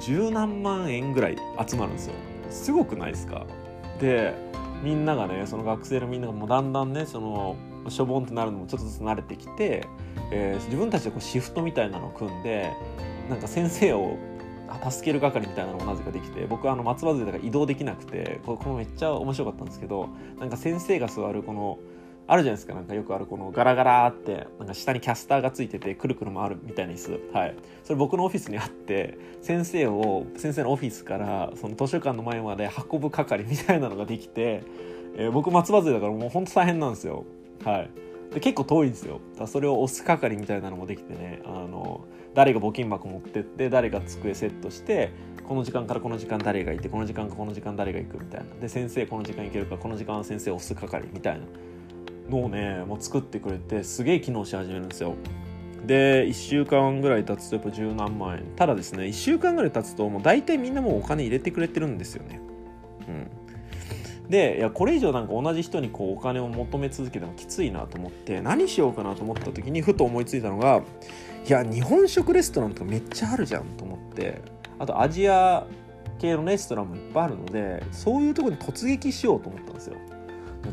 [0.01, 2.15] 十何万円ぐらい集まるんですよ。
[2.51, 3.45] すごくないですか？
[4.01, 4.35] で
[4.83, 7.57] みんながねその学生のみんながもうだんだんねその
[7.91, 9.87] しょぼんってなるのもちょっとずつ慣れてきて、
[10.31, 12.73] えー、自分たちでこうシフトみたいなのを組んで
[13.29, 14.17] なんか先生を
[14.91, 21.79] 助ける係みたいなのもなぜかできて僕あの松葉杖だから移動できなくてこれめっちゃ面白かったんですけどなんか先生が座るこの
[22.31, 27.21] あるじゃないですかなんかよくあるこのガラガラってなんか下にキャスターがついててくるくる回るみたいな椅子。
[27.33, 27.57] はい。
[27.85, 34.63] それ僕のオフィスにあって先生を先生のオフィスからその図書館の前まで運ぶ係みたいなのができて、
[35.17, 37.25] えー、僕松葉杖だからもうほんと大変なんですよ。
[37.69, 37.91] はい。
[38.33, 39.21] で結構遠いんですよ。
[39.39, 42.05] だそれを押す係みたいなのもできてねあの
[42.35, 45.11] 誰が募金箱持ってって誰が机セットして
[45.47, 48.47] この時間からこの時間誰がいてこの時間かこの時間誰が行くみたいな。
[48.61, 51.47] で先生この時間行けるかこの時間は先生押す係みたいな
[52.31, 55.15] のをねもう作ってくれてすげえ機能し始めるんですよ。
[55.87, 58.45] で1週間ぐらい経つとやっぱ十何万円。
[58.57, 62.41] ただですね1週間ぐらい経つともう大体みんなもうお金入れてくれてるんですよね。
[63.09, 63.38] うん。
[64.29, 70.83] でいやこれ以上なんか同じ人にこうお金を求め続けてもきついなと思って何しようかなと思った時にふと思いついたのが
[71.47, 74.43] いや日本食レストランとかめっちゃあるじゃんと思って
[74.79, 75.67] あとアジア
[76.19, 79.97] 系のレストランもいっぱいあるのでそういうとこに突撃しようと思ったんですよ。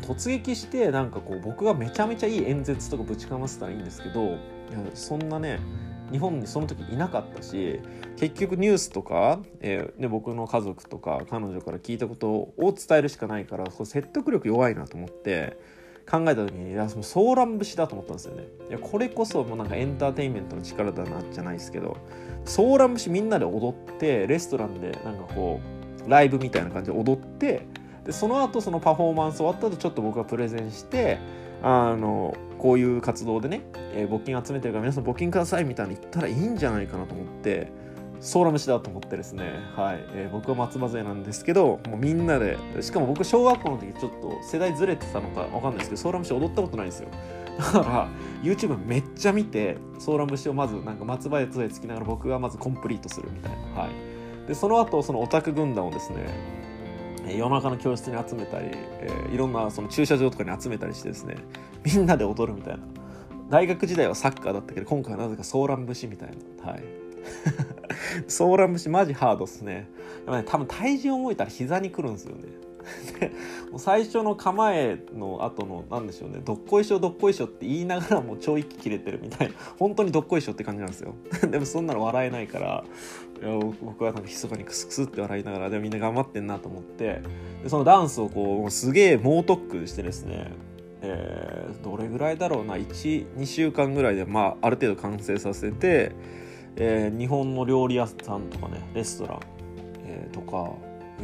[0.02, 4.38] 突撃してなんかこう僕がめちゃめちゃいい演説とかぶちかませたらいいんですけどいや
[4.94, 5.58] そんなね
[6.10, 7.80] 日本にその時いなかったし
[8.16, 15.58] 結局ニュースとか、えー、ね、僕の家族とか彼女から聞いたことを伝えるしかないから説得力弱いなと思って
[16.08, 18.44] 考えた時にいやそのソーラン節だと思ったんですよね。
[18.68, 21.96] いやこれこそもうなんかエンターテインメントの力だなじゃないですけど
[22.44, 25.60] ソーラン節みんなで踊ってレストランでなんかこ
[26.06, 27.66] うライブみたいな感じで踊って
[28.04, 31.18] でその後そのパフォーマンス終わった後ちょっと僕がプレゼンして
[31.62, 37.70] あのこういう活動でね、えー、募金集めてるから皆さん募金くださいみたいに言ったらいいんじゃないかなと思って
[38.20, 47.08] ソーラ飯だと思ってですね、はいえー、僕は松葉勢なんですけどもうみんなでしかも僕小学校の時ちょっと世代ずれてたのか分かんないですけどソーラ飯踊ったことないんですよ。
[47.58, 48.08] だから
[48.42, 53.90] YouTube めっちゃ見てソーラ節をまずなんか松葉杖つきながら僕がまずコンプリートするみたいなはい。
[54.46, 56.18] でその後そのオタク軍団をですね
[57.34, 61.36] 夜中の教室に集めたり、えー、いろんなその駐車場とかに集めたりしてですね
[61.84, 62.80] みんなで踊るみたいな。
[63.48, 66.30] 大学時代はサッカーだったけど今回はなぜかソーラン節みたい
[66.64, 66.72] な。
[66.72, 66.82] はい。
[68.26, 69.88] ソーラン節マジハードっすね。
[70.24, 72.42] でもね多分体重重いたら膝にくるんですよね。
[73.20, 73.32] で
[73.78, 79.54] 最初の構えの後の何でしょうねどっこいしょどっこいしょって言いながらもう超息切れてるみたいな。
[79.78, 81.14] 本当にどっこいしょって感じなんですよ。
[81.48, 82.84] でもそんなの笑えないから
[83.82, 87.22] 僕はなんか密かにクスクスって笑いながらでもみんな頑張ってんなと思って
[87.62, 90.52] でそのダンスをこうすげえ猛特訓してですね
[91.02, 96.12] えー、どれぐらいだろうな12週間ぐらいで、まあ、ある程度完成させて、
[96.76, 99.40] えー、日本の料理屋さんとかねレストラン、
[100.04, 100.72] えー、とか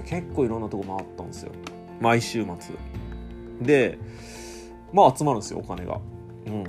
[0.05, 1.53] 結構いろんなとこ回ったんですよ。
[2.01, 2.75] 毎週末。
[3.61, 3.99] で
[4.93, 6.01] まあ集まるんですよお金が。
[6.47, 6.65] うん。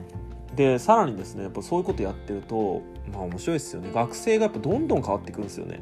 [0.55, 3.91] でさらにですねやっぱそういうことやってるとまあ面白いですよね。
[3.93, 5.81] 学生がやっぱどんどん変わっていくんですよね。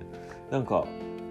[0.49, 0.85] なんか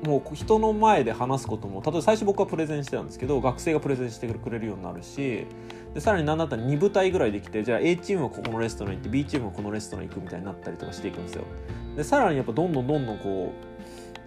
[0.05, 5.46] もう人の前で話すことも例えば最初僕はプレゼンしてたんですけど学生がプレゼンしてくれるようになるし
[5.92, 11.44] でさらに何だったら2部隊ぐらいできてじゃあ A チームはここのレストラン行って B チームはこのレストラン行くみたいになったりとかしていくんですよ。
[11.96, 13.53] でさらにやっぱどんどんどんどんこ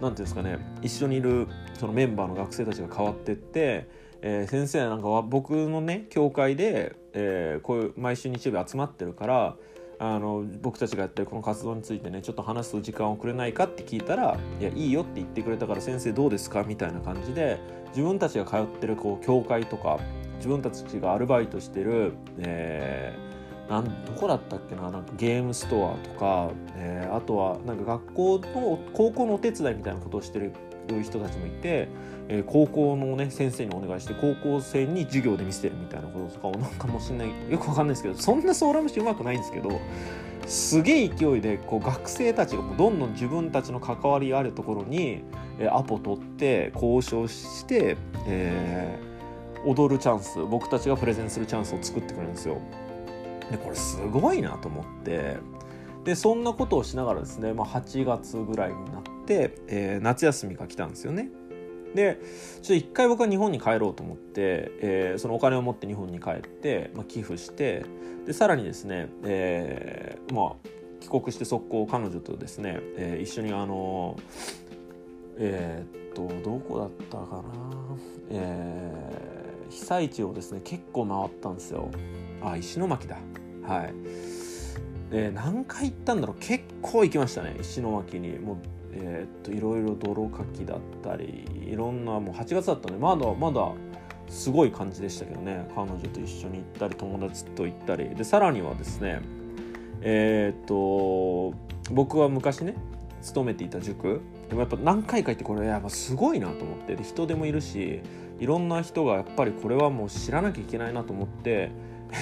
[0.00, 1.48] ていうんですかね一緒にいる
[1.78, 3.88] そのメンバーの学生たちが変わってって、
[4.26, 9.56] えー、先生なんかは僕のね教会で、えー、こういう毎週日曜日集まってるから
[9.98, 17.58] あの僕たちがやってるこの活動についてねちょっと話す時間をくれないかって聞いたら「いやいいよ」って言ってくれたから「先生どうですか?」みたいな感じで
[17.88, 19.98] 自分たちが通ってるこう教会とか
[20.36, 30.52] 自分たちがアルバイトしてる、えー、なんどこだったっけななんかゲームストアとか、えー、あとはなんか学校の高校のお手伝いみたいなことをしてる
[31.02, 31.88] 人たちもいて、
[32.28, 39.80] えー、高校のね先生にお願いして高校生に授業で見せてるみたいなこととかをなんかもしんないよくわかんないですけどそんなソーラムシうまくないんですけど
[40.46, 45.22] すげえ勢いでこう学生たちがもうどんどん自分たちの関わりあるところに、
[45.58, 52.58] えー、アポ取って交渉して、えー、踊るチャンス僕たちがプレゼンするチャンスを作ってくれるんですよ。
[53.50, 55.36] でこれすごいなと思って
[56.04, 61.30] でそんなことをしながらですね、まあ、8月ぐらいになって、えー、夏休みが来たんですよね。
[61.94, 62.20] で
[62.62, 67.84] ちょっと一回僕は日本に帰ろうと思って、えー、そのお金を持って日本に帰って、まあ、寄付して
[68.26, 70.68] でさらにですね、えー、まあ
[71.00, 74.16] 帰国して速攻彼女とですね、えー、一緒にあの
[75.36, 77.44] えー、っとどこだったかな、
[78.30, 81.90] えー、被災地をですね結構回ったんですよ。
[82.42, 83.18] あ石巻だ。
[83.66, 83.94] はい。
[85.10, 86.36] で何回行ったんだろう。
[86.40, 88.38] 結構行きましたね石巻に。
[88.38, 88.56] もう
[88.96, 93.72] えー、っといろいろ泥かきだったりいろんなもう8月だったんでまだまだ
[94.28, 95.68] すごい感じでしたけどね。
[95.74, 98.08] 彼女と一緒に行ったり友達と行ったり。
[98.10, 99.20] でさらにはですね
[100.00, 101.56] えー、っと
[101.92, 102.74] 僕は昔ね
[103.20, 104.20] 勤めていた塾。
[104.48, 106.96] でもやっぱ何回か行ってこれやっぱすごいなと思って。
[106.96, 108.00] で人でもいるし
[108.38, 111.70] いろんな人がやっぱりこれはもう知らなきゃいけないなと思って、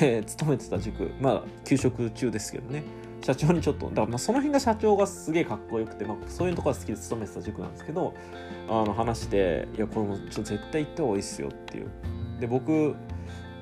[0.01, 1.13] えー、勤めてた塾。
[1.21, 2.83] まあ給食中ですけどね。
[3.23, 8.15] 社長にちょっとだからまあその辺が社長がすげえかっこよくて、まあ、そういうところが好きで勤めてた塾なんですけど
[8.69, 11.91] あの話して「いやこれもちょっと絶対行った方がいいっすよ」っていう。
[12.41, 12.97] で僕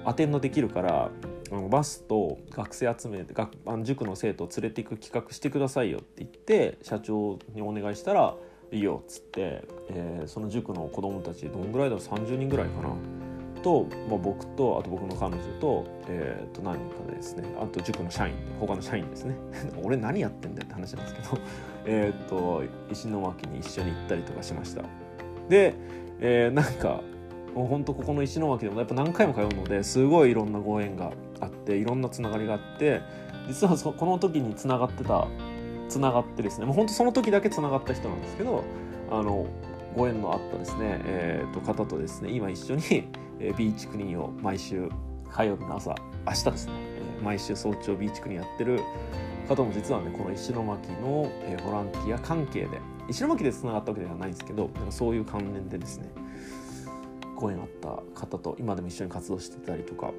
[0.05, 1.11] アテンドできるから
[1.53, 8.37] あのバスと学生集めて学あの塾の生徒を連れていく企画してくださいよって言って社長にお願いしたら
[8.73, 12.95] 「いいよ」っつって、えー、その塾の子供たちどんぐらいだろう？30人ぐらいかな。
[13.63, 17.45] と、まあ、僕とあと僕の彼女と,、えー、と何かですね。
[17.61, 19.35] あと塾の社員他の社員ですね。
[19.83, 21.43] 俺何やってんだよって話なんですけど。
[21.87, 24.83] えっと石巻に一緒に行ったりとかしました。
[25.49, 25.75] で、
[26.21, 27.01] えー、なんか
[27.55, 33.01] もうほんとここの石巻でもやっぱ何回も通うのですごいいろんなご縁があっていろんなつながりがあって
[33.49, 35.27] 実はそこの時につながってた
[35.89, 38.63] つながってですねもうほんとその時だけつながった人なんですけど
[39.11, 39.47] あの
[39.97, 43.09] ご縁のあったですね、えー、と方とですね今一緒に
[43.41, 44.89] えビーチクリーンを毎週
[45.31, 45.95] 火曜日の朝
[46.27, 48.81] 明日ですね、え毎週早朝ビーチクリーンやってる
[49.49, 50.63] 方も実はねこの石巻
[51.03, 56.11] の、えボランティア関係で石巻でつながったわけではないんですけどそういう関連でですね
[57.37, 57.89] ご縁あった
[58.21, 60.13] 方と今でも一緒に活動してたりとか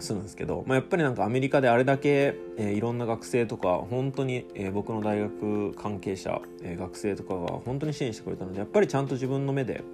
[0.00, 9.84] するんですけど、まあ、やっぱりなんかアメリカであれだけ、えー、いろんな学生とか本当に、えー、僕の大学関係者、えー、学生とかが本当に支援してくれたのでやっぱりちゃんと自分の目で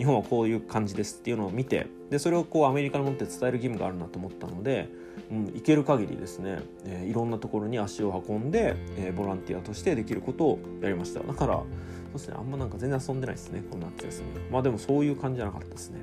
[0.00, 4.88] 日本はこういう感じですっていうのを見てでそれをこうアメリカに持って伝える義務があるなと思ったので、
[5.30, 11.20] うん、行ける限りですね、えー、いろんなところに足を運んで、えー、ボランティアとしてできることをやりました。
[11.20, 11.64] だからそ
[12.12, 16.00] うですねあんまなんか全然遊んでないですねこの夏休みまあでもそういう感じじゃなかったですね。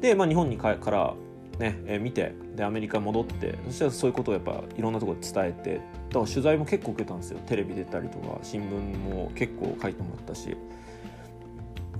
[0.00, 1.14] で、まあ、日本にかから
[1.60, 5.80] ね、えー、見てでアメリカ戻ってそしたらそういうことをやっぱいろんなところで伝えてだ
[6.14, 7.38] から取材も結構受けたんですよ。
[7.46, 10.56] テレビ出たりとか新聞も結構書いてもらったし。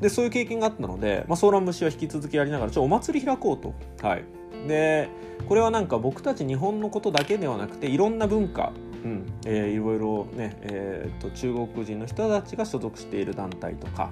[0.01, 3.75] でそういう経験があったので、まあ、ソーラン節は引き続きやりながらちょっとお祭り開こうと。
[4.07, 4.25] はい、
[4.67, 5.09] で
[5.49, 8.73] これはなんか僕たち日本のことだけではなくていろんな文化、
[9.05, 14.11] うんえー、いろいろね、えーと、中国人の人たちが所属している団体とか、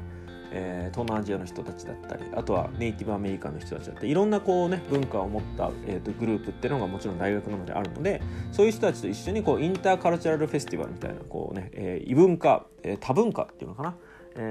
[0.51, 8.23] えー、東南アジアの人たちだったりあとはネイティブアメリカの人たちだったりいろんなこう、ね、文化を持った、えーと、グループっていうのがもちろん大学なのであるので
[8.53, 13.97] そういう人たちと一緒にこうインターカルチャラルフェスティバルみたいなこうね、えー、異文化、えー、多文化っていうのかな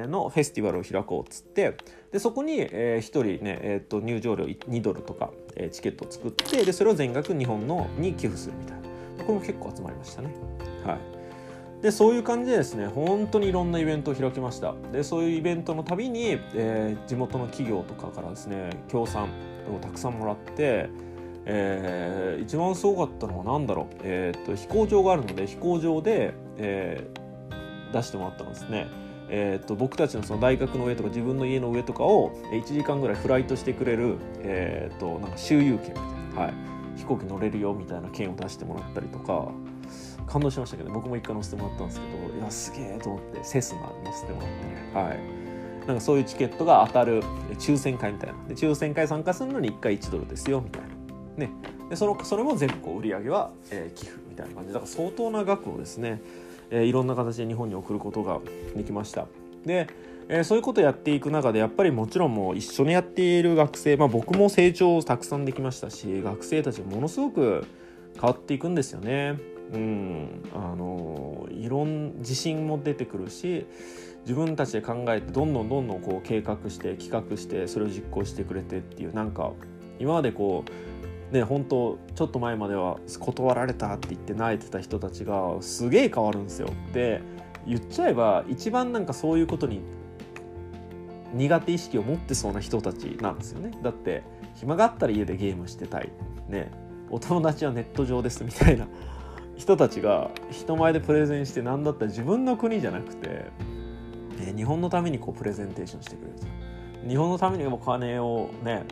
[0.08, 1.78] のフェスティバルを開こうっつって
[2.12, 8.88] でそこに、えー、1人ね、えー、と入場料2ドルとか、えー、チケットを作ってでそれを全額日本のに寄付するみたいな。
[9.24, 10.30] これも結構集まりましたね。
[10.86, 11.82] はい。
[11.82, 14.74] でそういう感じでですね本当にいろんなイベントを開きました。
[14.92, 19.30] でそういうイベントのたびに、えー、地元の企業とかからですね協賛
[19.76, 20.90] をたくさんもらって
[21.50, 28.88] えー、一番すごかったのは何だろう、えーと、飛行場があるので飛行場で、えー、出してもらったんですね。
[29.30, 36.04] えーと、僕たちのその大学の上とか自分の家の上とかを1時間ぐらいフライトしてくれる、えーと、なんか周遊券みたい
[36.36, 36.54] な、はい、
[36.98, 39.50] 飛行機乗れるよみたいな券を出してもらったりとか
[40.28, 45.48] 感動しましたけど僕も一回乗せてもらったんですけどいやすげえと思ってセスナ乗せてもらってね、はい。
[45.88, 47.24] なんかそういうチケットが当たる
[47.54, 48.36] 抽選会みたいな。
[48.50, 50.88] で抽選会参加するのに1回1ドルですよみたいな。
[51.46, 51.52] ね。
[51.90, 56.22] でそのそれも全部売り上げは、えー、寄付みたいな感じだから相当な額をですね、
[56.72, 58.40] え、いろんな形で日本に送ることが
[58.76, 59.28] できました。
[59.66, 59.88] で、
[60.30, 67.66] え、そういうことをやっていく中でやっぱりもちろんもう一緒にやっている学生、まあ、僕も成長をたくさんできましたし学生たちものすごく
[68.16, 69.38] 変わっていくんですよね。
[69.74, 70.44] うん。
[70.54, 73.66] あのいろん自信も出てくるし
[74.22, 79.54] 自分たちで考えてどんどんどんどんこう計画して企画してそれを実行してくれてっていうなんか
[80.00, 80.97] 今までこう
[81.32, 86.70] ね本当ちょっと前までは断られたって言って泣いてた人たちがすげえ変わるんですよ。
[86.94, 87.22] で
[87.66, 89.82] 言っちゃえば一番なんかそういうことに
[91.34, 93.72] 苦手意識を持ってそうな人たちなんですよね。
[93.84, 94.24] だって
[94.56, 96.12] 暇があったら家でゲームしてたい。
[96.48, 96.72] ね
[97.10, 98.86] お友達はネット上ですみたいな
[99.56, 103.46] 人たちが人前でプレゼンして何だったら自分の国じゃなくて
[104.40, 108.84] え日本のためにこうプレゼンテーションしてくれる日本のためにお金をね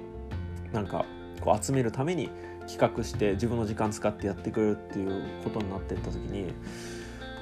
[0.72, 1.06] なんか
[1.42, 2.30] こう集めるために
[2.68, 6.50] 企画して自分の時間使ってやってくれるっていうことになってった時に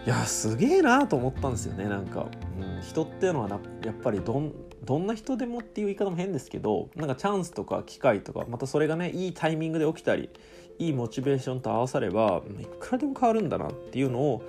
[0.05, 1.85] いやすげえなと思ったんですよね。
[1.85, 2.27] なんか、
[2.59, 10.29] うん、人っていうのはなやっぱりどんどんな人でもっていう言い方も変ですけどなんかチャンスとか機会とかまたそれがねいいタイミングで起きたり
[10.77, 14.43] いいモチベーションと合わさればいくらでも変わるんだなっていうのを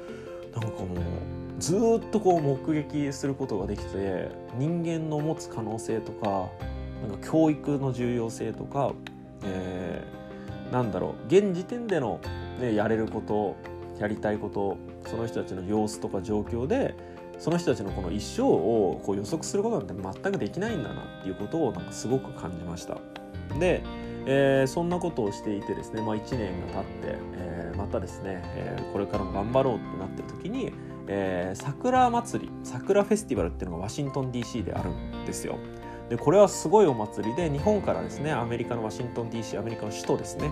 [0.52, 0.98] なんかもう
[1.60, 4.28] ずっとこう目撃することができて
[4.58, 6.48] 人間の持つ可能性とか
[7.06, 8.92] なんか教育の重要性とか、
[9.44, 12.20] えー、なんだろう現時点での、
[12.60, 13.56] ね、やれること
[13.98, 14.76] やりたいこと
[15.08, 16.94] その人たちの様子とか状況で
[17.38, 22.98] その人たちのこの一生をこう予測することなんて全くできないんだなっていうことをなんかすごく感じました。
[23.58, 23.82] で、
[24.26, 30.72] えー、そんなことをしていてですね、まあ、1年が経って、えー、またですね、えー、これからも頑張ろうってなってる時に
[31.06, 35.58] えー、桜祭り桜フェスティバルっていうのがワシントン DC であるんですよ。
[36.08, 40.50] でこれはすごいお祭りで日本からですねアメリカのワシントン DC アメリカの首都ですね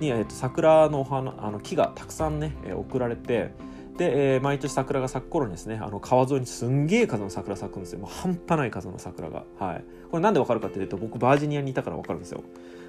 [0.00, 3.52] に、えー、と桜の花あの木がたくさんね、えー、送られて
[3.96, 8.00] で、えー、毎年桜が咲く頃にですねあの川沿いにすんげえ数の桜咲くんですよ。
[8.00, 9.44] もう半端ない数の桜が。
[9.58, 9.84] はい。
[10.10, 12.42] これなんでわかるかっていうと僕バージニアにいたからわかるんですよ。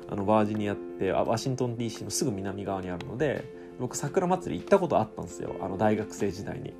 [0.10, 3.44] あのバージニアってワシントン DC のすぐ南側にあるので
[3.80, 5.56] 僕桜祭り行ったことあったんですよ。
[5.62, 6.74] あの大学生時代に。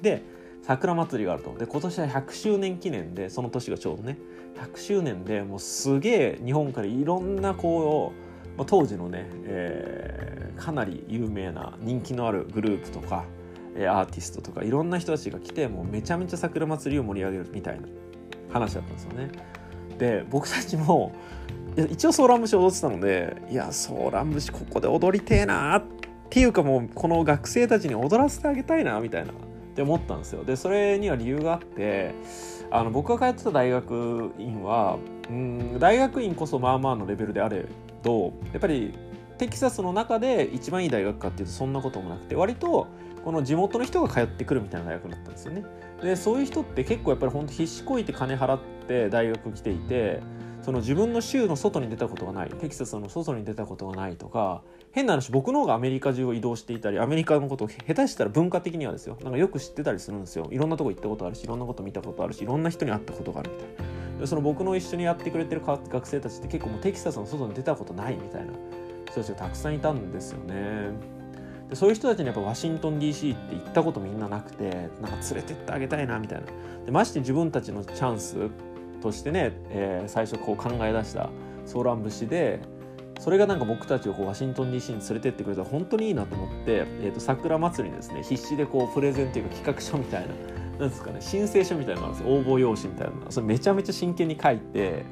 [0.00, 0.22] で
[0.66, 4.18] 桜祭りがあるとで今年は100周年記念でその年がちょうどね
[4.56, 8.12] 100周年でもうすげえ日本からいろんなこ
[8.54, 13.24] う、まあ、当時のね、えー、かなり有名な人気のあるグループとか
[13.76, 17.86] アーティストとかいろんな人たちが来てもうめちゃめちゃ桜祭りを盛り上げるみたいな
[18.52, 19.30] 話だったんですよね。
[19.98, 21.12] で僕たちも
[21.90, 25.84] 一応ソーラン節踊ってたのでいやソーラン節ここで踊りてえなっ
[26.28, 29.32] ていうかもうこの学生たちに踊らせてあげたいなみたいな
[29.76, 32.14] って思ったんですよでそれには理由があって
[32.70, 34.96] あの僕が通ってた大学院は
[35.28, 37.66] うん大学院こそまあまあのレベルであれ
[38.02, 38.94] どやっぱり
[39.36, 42.86] テキサスの中で一番いい大学かっていうとそんなこともなくて割と
[43.22, 45.64] この地元の人が通ってくるみたいな大学だったんですよね。
[46.02, 48.58] でそういう人って結構やっぱり本当必死こいて金払っ
[48.88, 50.22] て大学来ていて
[50.62, 54.62] その自分の州の外に出たことがないテキサスの外に出たことがないとか
[54.96, 59.18] 変な話僕の方がアメリカ中を移動していたりアメリカのことを下手したら文化的にはですよ。
[59.22, 60.48] なんかよく知ってたりするんですよ。
[60.50, 64.26] いろんなとこ行ったことあるしいろんなこと見たことあるしいろんな人に会ったことがあるみたいな。
[64.26, 68.52] その僕の一緒にやってくれてる学生たちって結構もうテキサスの外に出たことないみたいな。
[69.10, 70.92] 人たちがたくさんいたんですよね。
[71.68, 74.70] でそういう人たちにやっぱワシントン DC って行ったことみんななくて
[75.02, 76.46] なんか連れてってあげたいなみたいな。
[76.86, 78.50] でまして自分たちのチャンス
[79.02, 81.28] としてね、えー、最初こう考え出した
[81.66, 82.60] ソーラン節で
[83.18, 90.34] それがなんか僕たちをこうワシントン DC に連れてってくれたら本当にいいなと思って、えー、と桜祭りにですね必死でこうプレゼンというか企画書みたいな
[90.78, 95.04] なんですかね申請書みたいなのがあるんです応募用紙みたいなそれめちゃめちゃ真剣に書いて、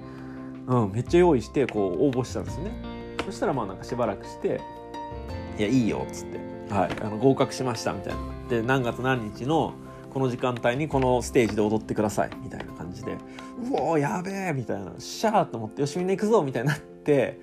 [0.67, 2.71] うん、めっちゃ用意してこう応募したんですね。
[3.25, 4.61] そしたらまあなんかしばらくして
[5.59, 6.39] 「いやいいよ」っつって
[6.69, 8.21] 「はい、あの合格しました」みたいな。
[8.51, 9.73] で何月何日の
[10.13, 12.31] この時間帯にこのステージで踊ってください。
[12.43, 13.15] みたいな感じで
[13.73, 17.41] 「うおやべえ」みたいな「シャー」と思って「よしみんな行くぞ」みたいになって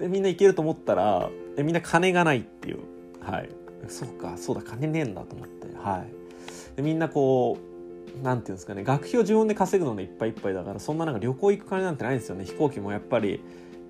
[0.00, 2.78] でみんな行けると思ったらでみんな金がないっていう。
[3.20, 3.48] はい。
[3.88, 5.68] そうかそうだ金ねえんだと思って。
[5.76, 6.76] はい。
[6.76, 8.82] でみんなこうなんていうんですかね。
[8.82, 12.44] 学費を自分で稼ぐのでいっぱいいっぱいだからそんななんか旅行行く金なんてないんですよね。
[12.44, 13.40] 飛行機もやっぱり。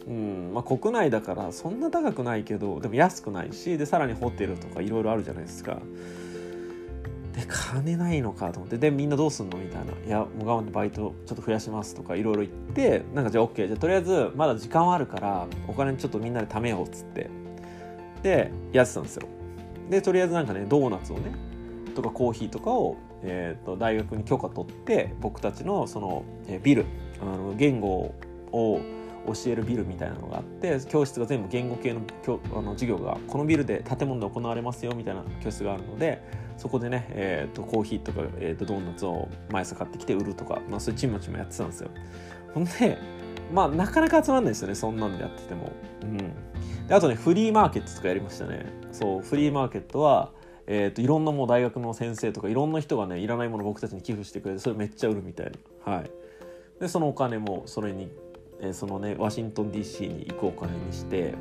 [0.07, 5.79] うんまあ、国内だからそんな高くないけどでも安くないしでさらにホテルとかいろいろあるじゃないですか。
[7.41, 8.78] で金ないのかと思って。
[8.78, 17.30] でみんなどうすんのみたいな「いやもう我慢でバイトちょっと増やします」とかいろいろ言ってなんかじゃあ OK じゃあとりあえずまだ時間はあるからお金ちょっとみんなで貯めようっつって。
[18.22, 19.26] でやってたんですよ。
[19.88, 21.32] でとりあえずなんかねドーナツをね
[21.95, 26.86] とかコーヒーとかをえー、と大学に許可取って僕たちのその、えービル
[27.20, 28.14] あの言語
[28.51, 28.80] を
[29.26, 36.22] 教えるビルみたいなのがあって教室が全部言語系の教あの授業がこのビルで建物で行われますよみたいな教室があるので
[36.61, 41.89] そこでね、えー、とコーヒーとか、えー、とドーナツを毎朝買ってきて売るとか、まあ、そういうちまちまやってたんですよ。
[42.53, 42.99] ほんで
[43.51, 45.73] まあなかなか集まんないですよねそんなんでやってても。
[46.03, 46.19] うん、
[46.87, 48.67] であとねフリーマーケットとかやりましたね。
[48.93, 50.33] そうフリーマーケットは
[50.67, 55.51] えーと、いろんなもう大学の先生とかいろんな人がねいらないもの僕たちに寄付してくれてそれめっちゃ売るみたい
[55.85, 55.93] な。
[55.93, 56.11] はい、
[56.79, 58.11] でそのお金もそれに、
[58.61, 61.35] えー、そのねワシントン DC に行くお金にして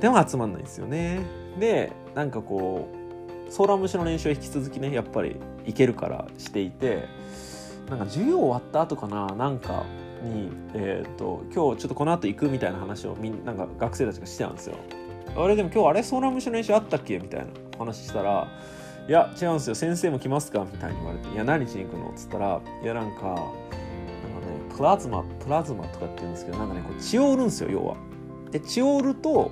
[0.00, 1.20] でも集まんないんですよね。
[1.60, 3.01] でなんかこう
[3.52, 5.36] ソーラン節の練習は引き続きねやっぱり
[5.66, 7.06] 行けるからしていて
[7.90, 9.84] なんか授業終わった後かななんか
[10.22, 14.76] に、えーと、今日ちょっとこの後行くみたいな話をみんなんか学生たちがしてたんですよ。
[15.36, 17.18] あれでも今日あれソーラン節の練習あったっけ？
[17.18, 17.46] みたいな
[17.78, 18.48] 話したら
[19.06, 23.50] 「いや違うんですよ先生も来ますか?」みたいに言われて「いや何しに行くの?」っつったら「いやなんかなんかね
[24.74, 27.96] プラズマプラズマとかって言うんですけどなんかねこう血を売るんですよ要は。
[28.50, 29.50] で血を売ると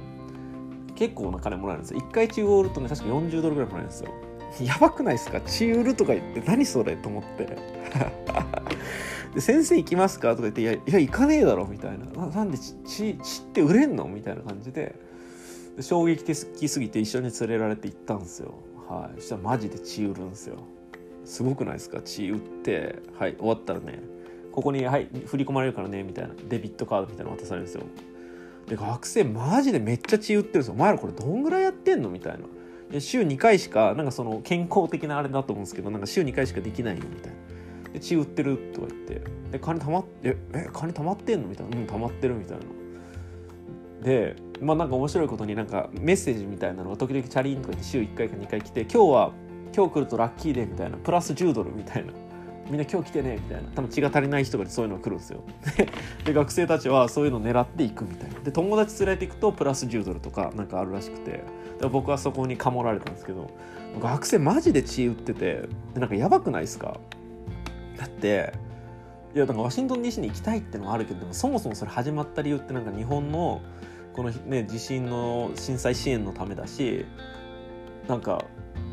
[1.01, 2.01] 結構な金もらえるんですよ。
[2.01, 4.11] 1回血を売るとね確か40ドルぐらいもらえるんですよ。
[4.67, 5.41] やばくないですか？
[5.41, 7.57] 血売るとか言って何それと思って。
[9.35, 10.31] で先生行きますか？
[10.33, 12.75] とか言って「いやいや行かねえだろ」みたいな「なんで血
[13.23, 14.95] 血って売れんの?」みたいな感じで。
[15.77, 18.55] で衝撃的すぎて一緒に連れられて行ったんですよ。
[18.89, 19.21] はい。
[19.21, 20.57] そしたらマジで血売るんですよ。
[21.25, 22.03] すごくないですか？
[22.03, 24.03] 血売ってはい終わったらね
[24.53, 26.35] ここに、はい、振り込まれるからねみたいな。
[26.49, 27.85] デビットカードみたいなの渡されるんですよ。
[28.71, 32.39] で学生マジでめっちゃ血売ってるんですよお前らこれどんぐらいやってんのみたい
[32.93, 33.01] な。
[33.01, 37.93] 週2回しかなんかその健康的なあれだと思うんですけどなんか週2回しかできないよみたいな。
[37.93, 39.23] で血売ってるとか言って。
[39.51, 41.79] で金たまってえ金たまってんのみたいな。
[41.79, 42.65] うんたまってるみたいな。
[44.05, 49.33] でまあなんか面白いことになんかメッセージみたいなのが時々チャリンとか言って週1回か2回来て今日は
[49.75, 50.97] 今日来るとラッキーデーみたいな。
[50.97, 52.13] プラス10ドルみたいな。
[52.71, 53.69] みんな今日来てねみたいな。
[53.75, 55.43] 多分血が足りない人がそういうのが来るんですよ。
[56.25, 58.39] で学生たちはそういうのを狙っていくみたいな。
[58.41, 61.43] で友達連れていくとプラス10ドルとかなんかあるらしくて。
[61.91, 63.51] 僕はそこにかもられたんですけど
[64.03, 65.63] 学生マジで血売ってて
[65.95, 67.01] でなんかやばくないですか？
[67.97, 68.53] だって
[69.35, 73.63] いやだかワシントン DC に行きたいってのはあるけどそもそもそれ始まった理由ってなんか日本の
[74.13, 77.07] この、ね、地震の震災支援のためだし
[78.07, 78.45] なんか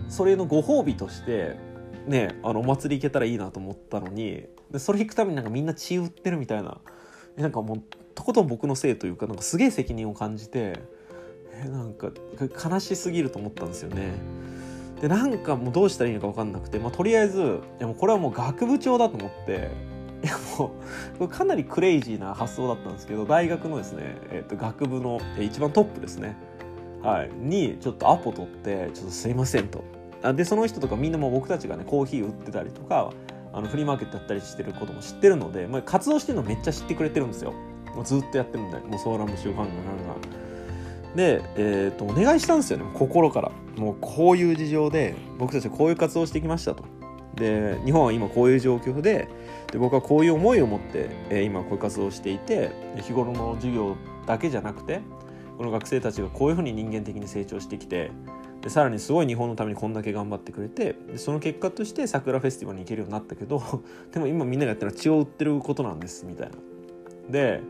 [0.08, 1.58] それのご褒美として
[2.08, 6.78] ねあのお祭り行けたらいいなと思ったのにでそれ行くためになんかみんな血売ってるみたいな
[7.36, 7.84] なんかもう
[8.16, 10.80] とことん僕のせいというかなんかすげえ責任を感じて
[11.64, 12.12] えなんか
[12.70, 14.14] 悲しすぎると思ったんですよね。
[15.02, 17.44] でなんかもうどうしたらいいのか分かんなくて、まあ、とりあえずい
[17.80, 19.70] やもうこれはもう学部長だと思って
[20.24, 20.72] いやも
[21.20, 26.36] うかなりクレイジーな発想だったんですけど大学のですね、えー、と学部の一番トップですね、
[27.04, 29.97] はい、にちょっとアポ取って「ちょっとすいません」と。
[30.34, 33.12] でその人とかみんなも僕たちがねコーヒー売ってたりとか
[33.54, 37.54] あのフリーマーケットやったりしてることも知ってるので、まあ、活動してるのめっちゃ知ってくれてるんですよ。
[37.96, 40.48] もうずっとやってるんでもうソーラン節ファンがなんか。
[41.16, 46.84] で、えーと、お願いしたんですよね心からもうこういう事情で僕たちはこういう活動してきましたと
[47.36, 49.28] で日本は今こういう状況で
[49.72, 53.96] で僕はこういう思いを持って、えー、今こういう活動をしていて日頃の授業
[54.26, 55.02] だけじゃなくて
[55.58, 58.12] この学生たちがこういうふうに人間的に成長してきて
[58.62, 63.62] でさらにすごい日本のためにこんだけ頑張ってくれてでその結果として桜フェスティバルに行けるようになったけど
[64.12, 66.56] でも今みんながやったら血を売ってることなんですみたいな。
[67.30, 67.62] で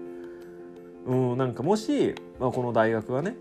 [1.05, 3.37] うんなんかもし、まあ、この大学がね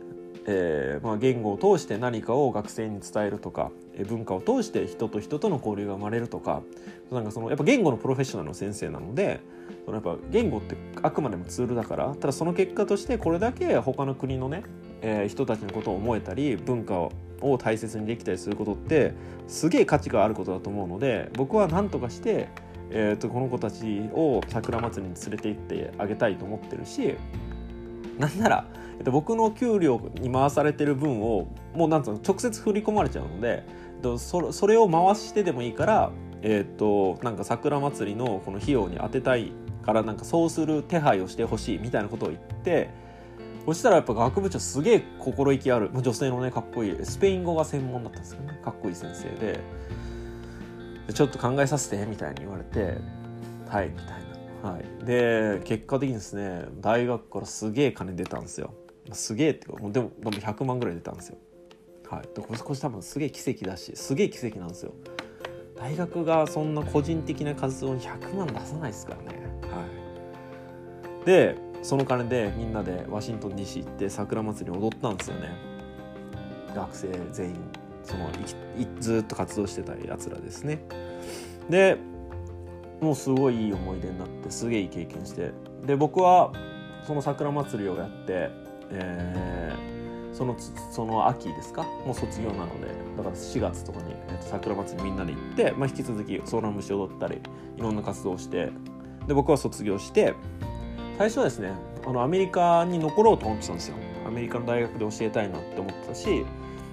[0.48, 3.72] えーまあ、言語を通して何かを学生に伝えるとか
[4.08, 6.62] 文化を通して人と人との交流が生まれるとか
[7.10, 9.40] なんかそのやっぱ言語のプロフェッショナルの先生なので
[9.84, 14.62] そのやっぱ言語ってあくまでもツールだからただその結果としてこれだけ他の国のね、
[15.02, 19.14] えー、人たちのことを思えたり文化をを大切にできたりすることって
[19.46, 22.48] すげえ価値があることだと思うので僕は何とかして、
[22.90, 27.14] えーと、この子たちを桜祭りに連れて行ってあげたいと思ってるし
[28.18, 28.66] なんなら
[28.98, 33.64] えっと、僕の給料に回されてる分をもうなんつうの直接振り込まれちゃうので
[34.02, 36.10] とそそれを回してでもいいから、
[36.42, 39.52] えっとなんか桜祭りのこの費用に当てたい
[39.84, 42.90] からなんかそうする手配をしてほしいみたいなことを言って
[43.66, 48.60] そしたらやっぱ学部長すげえ心意気ある女性のねかっこいいスペイン語が専門だったんですよね。
[48.64, 49.60] かっこいい先生で。
[51.12, 52.98] ちょっと考えさせてみたいに言われて
[53.68, 54.06] はいみたい
[54.62, 54.70] な。
[54.70, 58.74] はい、で結果的にですね大学からすげえ金出たんですよ。
[59.12, 61.38] すげえってもうでもでも100万ぐらい出たんですよ。
[62.08, 62.22] はい。
[62.34, 64.92] でこれこれ多分すげえ奇跡だしすげえ奇跡なんですよ。
[65.76, 69.40] 大学がそんな個人的な活動に100万出さないですからね。
[69.62, 69.84] は
[71.22, 71.26] い。
[71.26, 71.56] で
[71.86, 75.56] その金でみんなでワシントン DC 行って桜祭り踊ったんですよね。
[76.74, 77.56] 学生全員。
[78.02, 78.28] その
[78.98, 80.80] ずっと活動してたやつらですね。
[81.70, 81.96] で
[83.00, 85.52] もうすごいいい思い出になってすげえいい経験して。
[85.86, 86.52] で僕は
[87.06, 88.50] その桜祭りをやって、
[88.90, 90.56] えー、その
[90.90, 91.84] その秋ですか？
[92.04, 92.88] もう卒業なので。
[93.16, 97.40] だから4月とかに、えー、と桜祭りみんなで行って、まあ、引き続きソーラン節踊ったり
[97.76, 98.72] いろんな活動をして。
[99.28, 100.34] で僕は卒業して
[101.18, 101.72] 最初はですね
[102.06, 103.96] あのアメリカに残ろうと思ってたんですよ。
[104.26, 106.44] アメリカの大学で教えたいなって思ってたし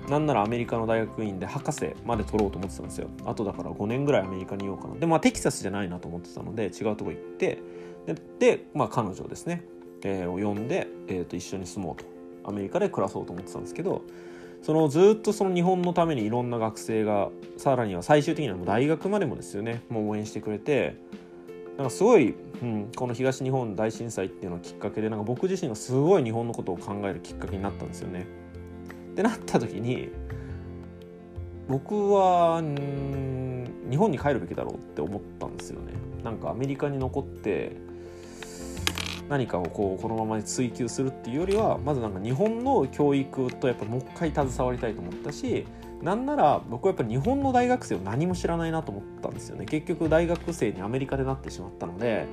[0.08, 3.10] なんならアメリカの大学院で博士まで取ろうと思ってたんですよ。
[3.26, 4.96] あとだから5年ぐらいアメリカにいようかな。
[4.96, 7.60] でまあテキサスじゃないなと思ってたので違うとこ行って
[8.06, 9.64] でで、まあ、彼女ですね、
[10.04, 12.14] えー、を呼んで、えー、と一緒に住もうと。
[12.46, 14.02] アメリカで暮らそうと思ってたんですけど
[14.62, 20.96] そのずっとその日本のためにいろんな学生がさらには最終的にはもう大学までもですよねもう応援してくれて
[21.78, 28.28] なんかすごい、うん、この東日本大震災っていうのをきっかけでなんか僕自身がすごい日本のことを考えるきっかけになったんですよね。
[29.14, 30.10] ってなった時に
[31.68, 35.94] 僕は日本に帰るべきだろうって思ったんですよね。
[36.24, 37.76] なんかアメリカに残って
[39.30, 45.66] 何かをこうこのまま追求するっていうよりはまずなんか日本の教育とやっぱもう一回携わりたいと思ったし
[46.04, 49.66] なんなら僕はやっぱり日本の大学生を何も知らないなと思ったんですよね。
[49.66, 52.28] 結局大学生にアメリカでなってしまったので,、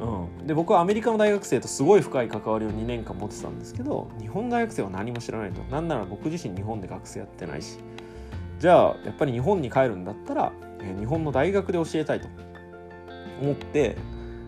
[0.00, 5.62] うん、で僕はアメリカの大学生とすごい深い関わりを2年間持ってたんですけど日本大学生は何も知らないと。
[5.70, 7.78] なんなら僕自身日本で学生やってないし。
[8.58, 12.28] じゃあやっぱり日本に帰るんだったら、えー、日本の大学で教えたいと。
[13.42, 13.96] 思って、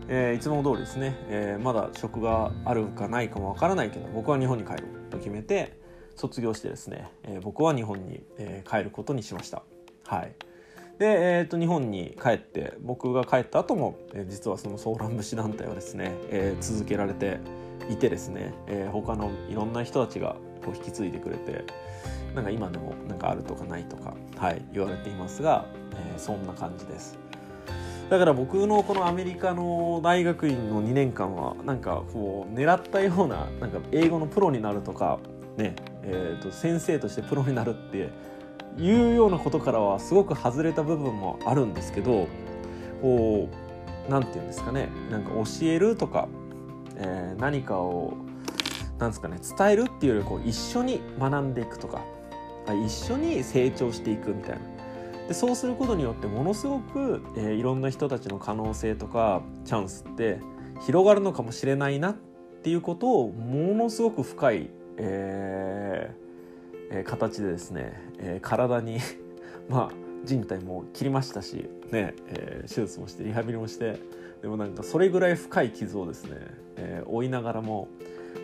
[0.08, 5.78] えー、いつも通りですね、えー、まだ職があるかないかもわからないけど僕は日本に帰ると決めて
[6.16, 9.62] 卒業してですね、えー、僕は日本に、えー、帰ることにしました。
[10.06, 10.34] はい、
[10.98, 17.40] で、えーと、日本に帰って僕が帰った後も、えー、実はそのソーラン節団体はですね、えー、続けられて
[17.90, 21.64] いてですね、えー、他のいろんな人たちがこう引き継いでくれて
[22.34, 27.18] なんか今でもなんかあるとかないとか、はい、言われていますが、えー、そんな感じです。
[28.10, 35.18] だから僕のこのアメリカの大学院の2年間はなんかこう狙ったようななんか英語のプロになるとか
[35.56, 35.74] ね
[36.06, 38.10] えーと、先生としてプロになるって
[38.78, 42.28] いうようなことからはすごく外れた部分もあるんですけど
[43.00, 43.48] こ
[44.08, 46.28] う何て言うんですかねなんか教えるとか、
[46.96, 48.14] えー、何かを
[48.98, 52.02] なんですかね伝えるっていうよりこう一緒に学んでいくとか
[52.66, 54.74] 一緒に成長していくみたいな。
[55.28, 60.38] でそうすることによってものすごく、えー、いろんな人たちの可能性とかチャンスって
[60.84, 62.14] 広がるのかもしれないなっ
[62.62, 68.98] ていうことをものすごく深いえー、えー、形でですね、えー、体に
[69.68, 73.98] まあ人体も切りましたし、ねえー、手術もしてリハビリもして
[74.42, 76.36] でもなんかそれぐらい深い傷をですね、
[76.76, 77.88] えー、負いながらも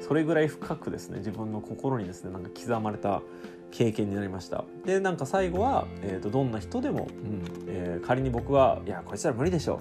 [0.01, 3.23] それぐらい深くですね自分の心にですねなんか刻まれた
[3.71, 4.65] 経験になりました。
[4.85, 9.81] でなんか最後は、えーと、どんな人でも、うんえー、仮に僕が「いやこいつら無理でしょ」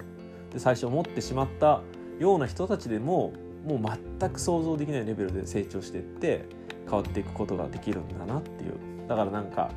[0.50, 1.82] って最初思ってしまった
[2.18, 3.32] ような人たちでも
[3.66, 6.44] もう全く想像できないレベルで成長していって
[6.90, 8.74] 変わっていくことができるんだなっていう
[9.08, 9.70] だからなんか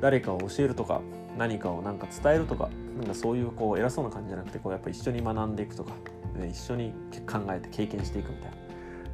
[0.00, 1.00] 誰かを教えるとか
[1.36, 5.92] 何かをなんか伝えるとかなんかそういうこう偉そうな感じじゃなくてこうやっぱ一緒に学んでいくとか、
[6.34, 6.92] ね、一緒に
[7.30, 8.56] 考えて経験していくみたいな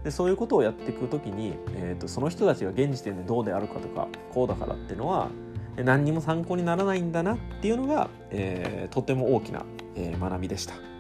[0.05, 5.31] でそういうことをやっていく時に、えーと、その人たちが現時点でどうであるかとかこうだからっていうのは
[5.77, 9.65] 何にも参考にならないんだなっていうのが、えー、とても大きな、
[9.95, 10.92] えー、学びでした。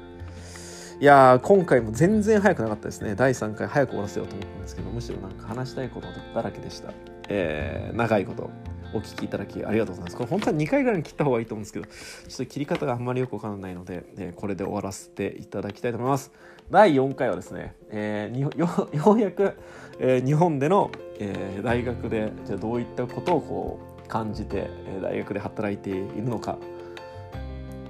[1.02, 3.16] いや今回も全然早くなかったですね。
[3.16, 6.92] 第3回早く終わらせようと思ったんですけどむしろなんか話したいことだらけでした、
[7.28, 8.50] えー、長いこと
[8.94, 10.16] お聞きいただきありがとうございます。
[10.16, 11.92] これ本当は2回ぐらいに切った方がいいと思うんですけどちょ
[12.34, 16.30] っと切り方があんまりよくわからないので、えー、これで終わらせていただきたいと思います。
[16.70, 19.54] 第4回はですね、えー、よ ようやく、
[19.98, 24.70] えー、日本での、えー、大学でじゃどういったことをこう感じて、
[25.02, 26.58] 大学で働いているのか。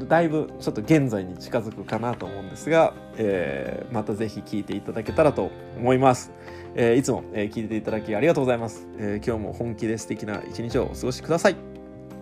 [0.06, 6.30] だいぶちょっと現在に近づくかなと思うんですが、えー、またぜひ聴いていただけたらと思います。
[6.74, 11.56] えー、いつも、えー、聞いていただきありがとうございます、えー、今日も本気で素敵な一日をお過ごしください。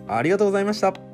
[0.07, 1.10] ありがとうございました。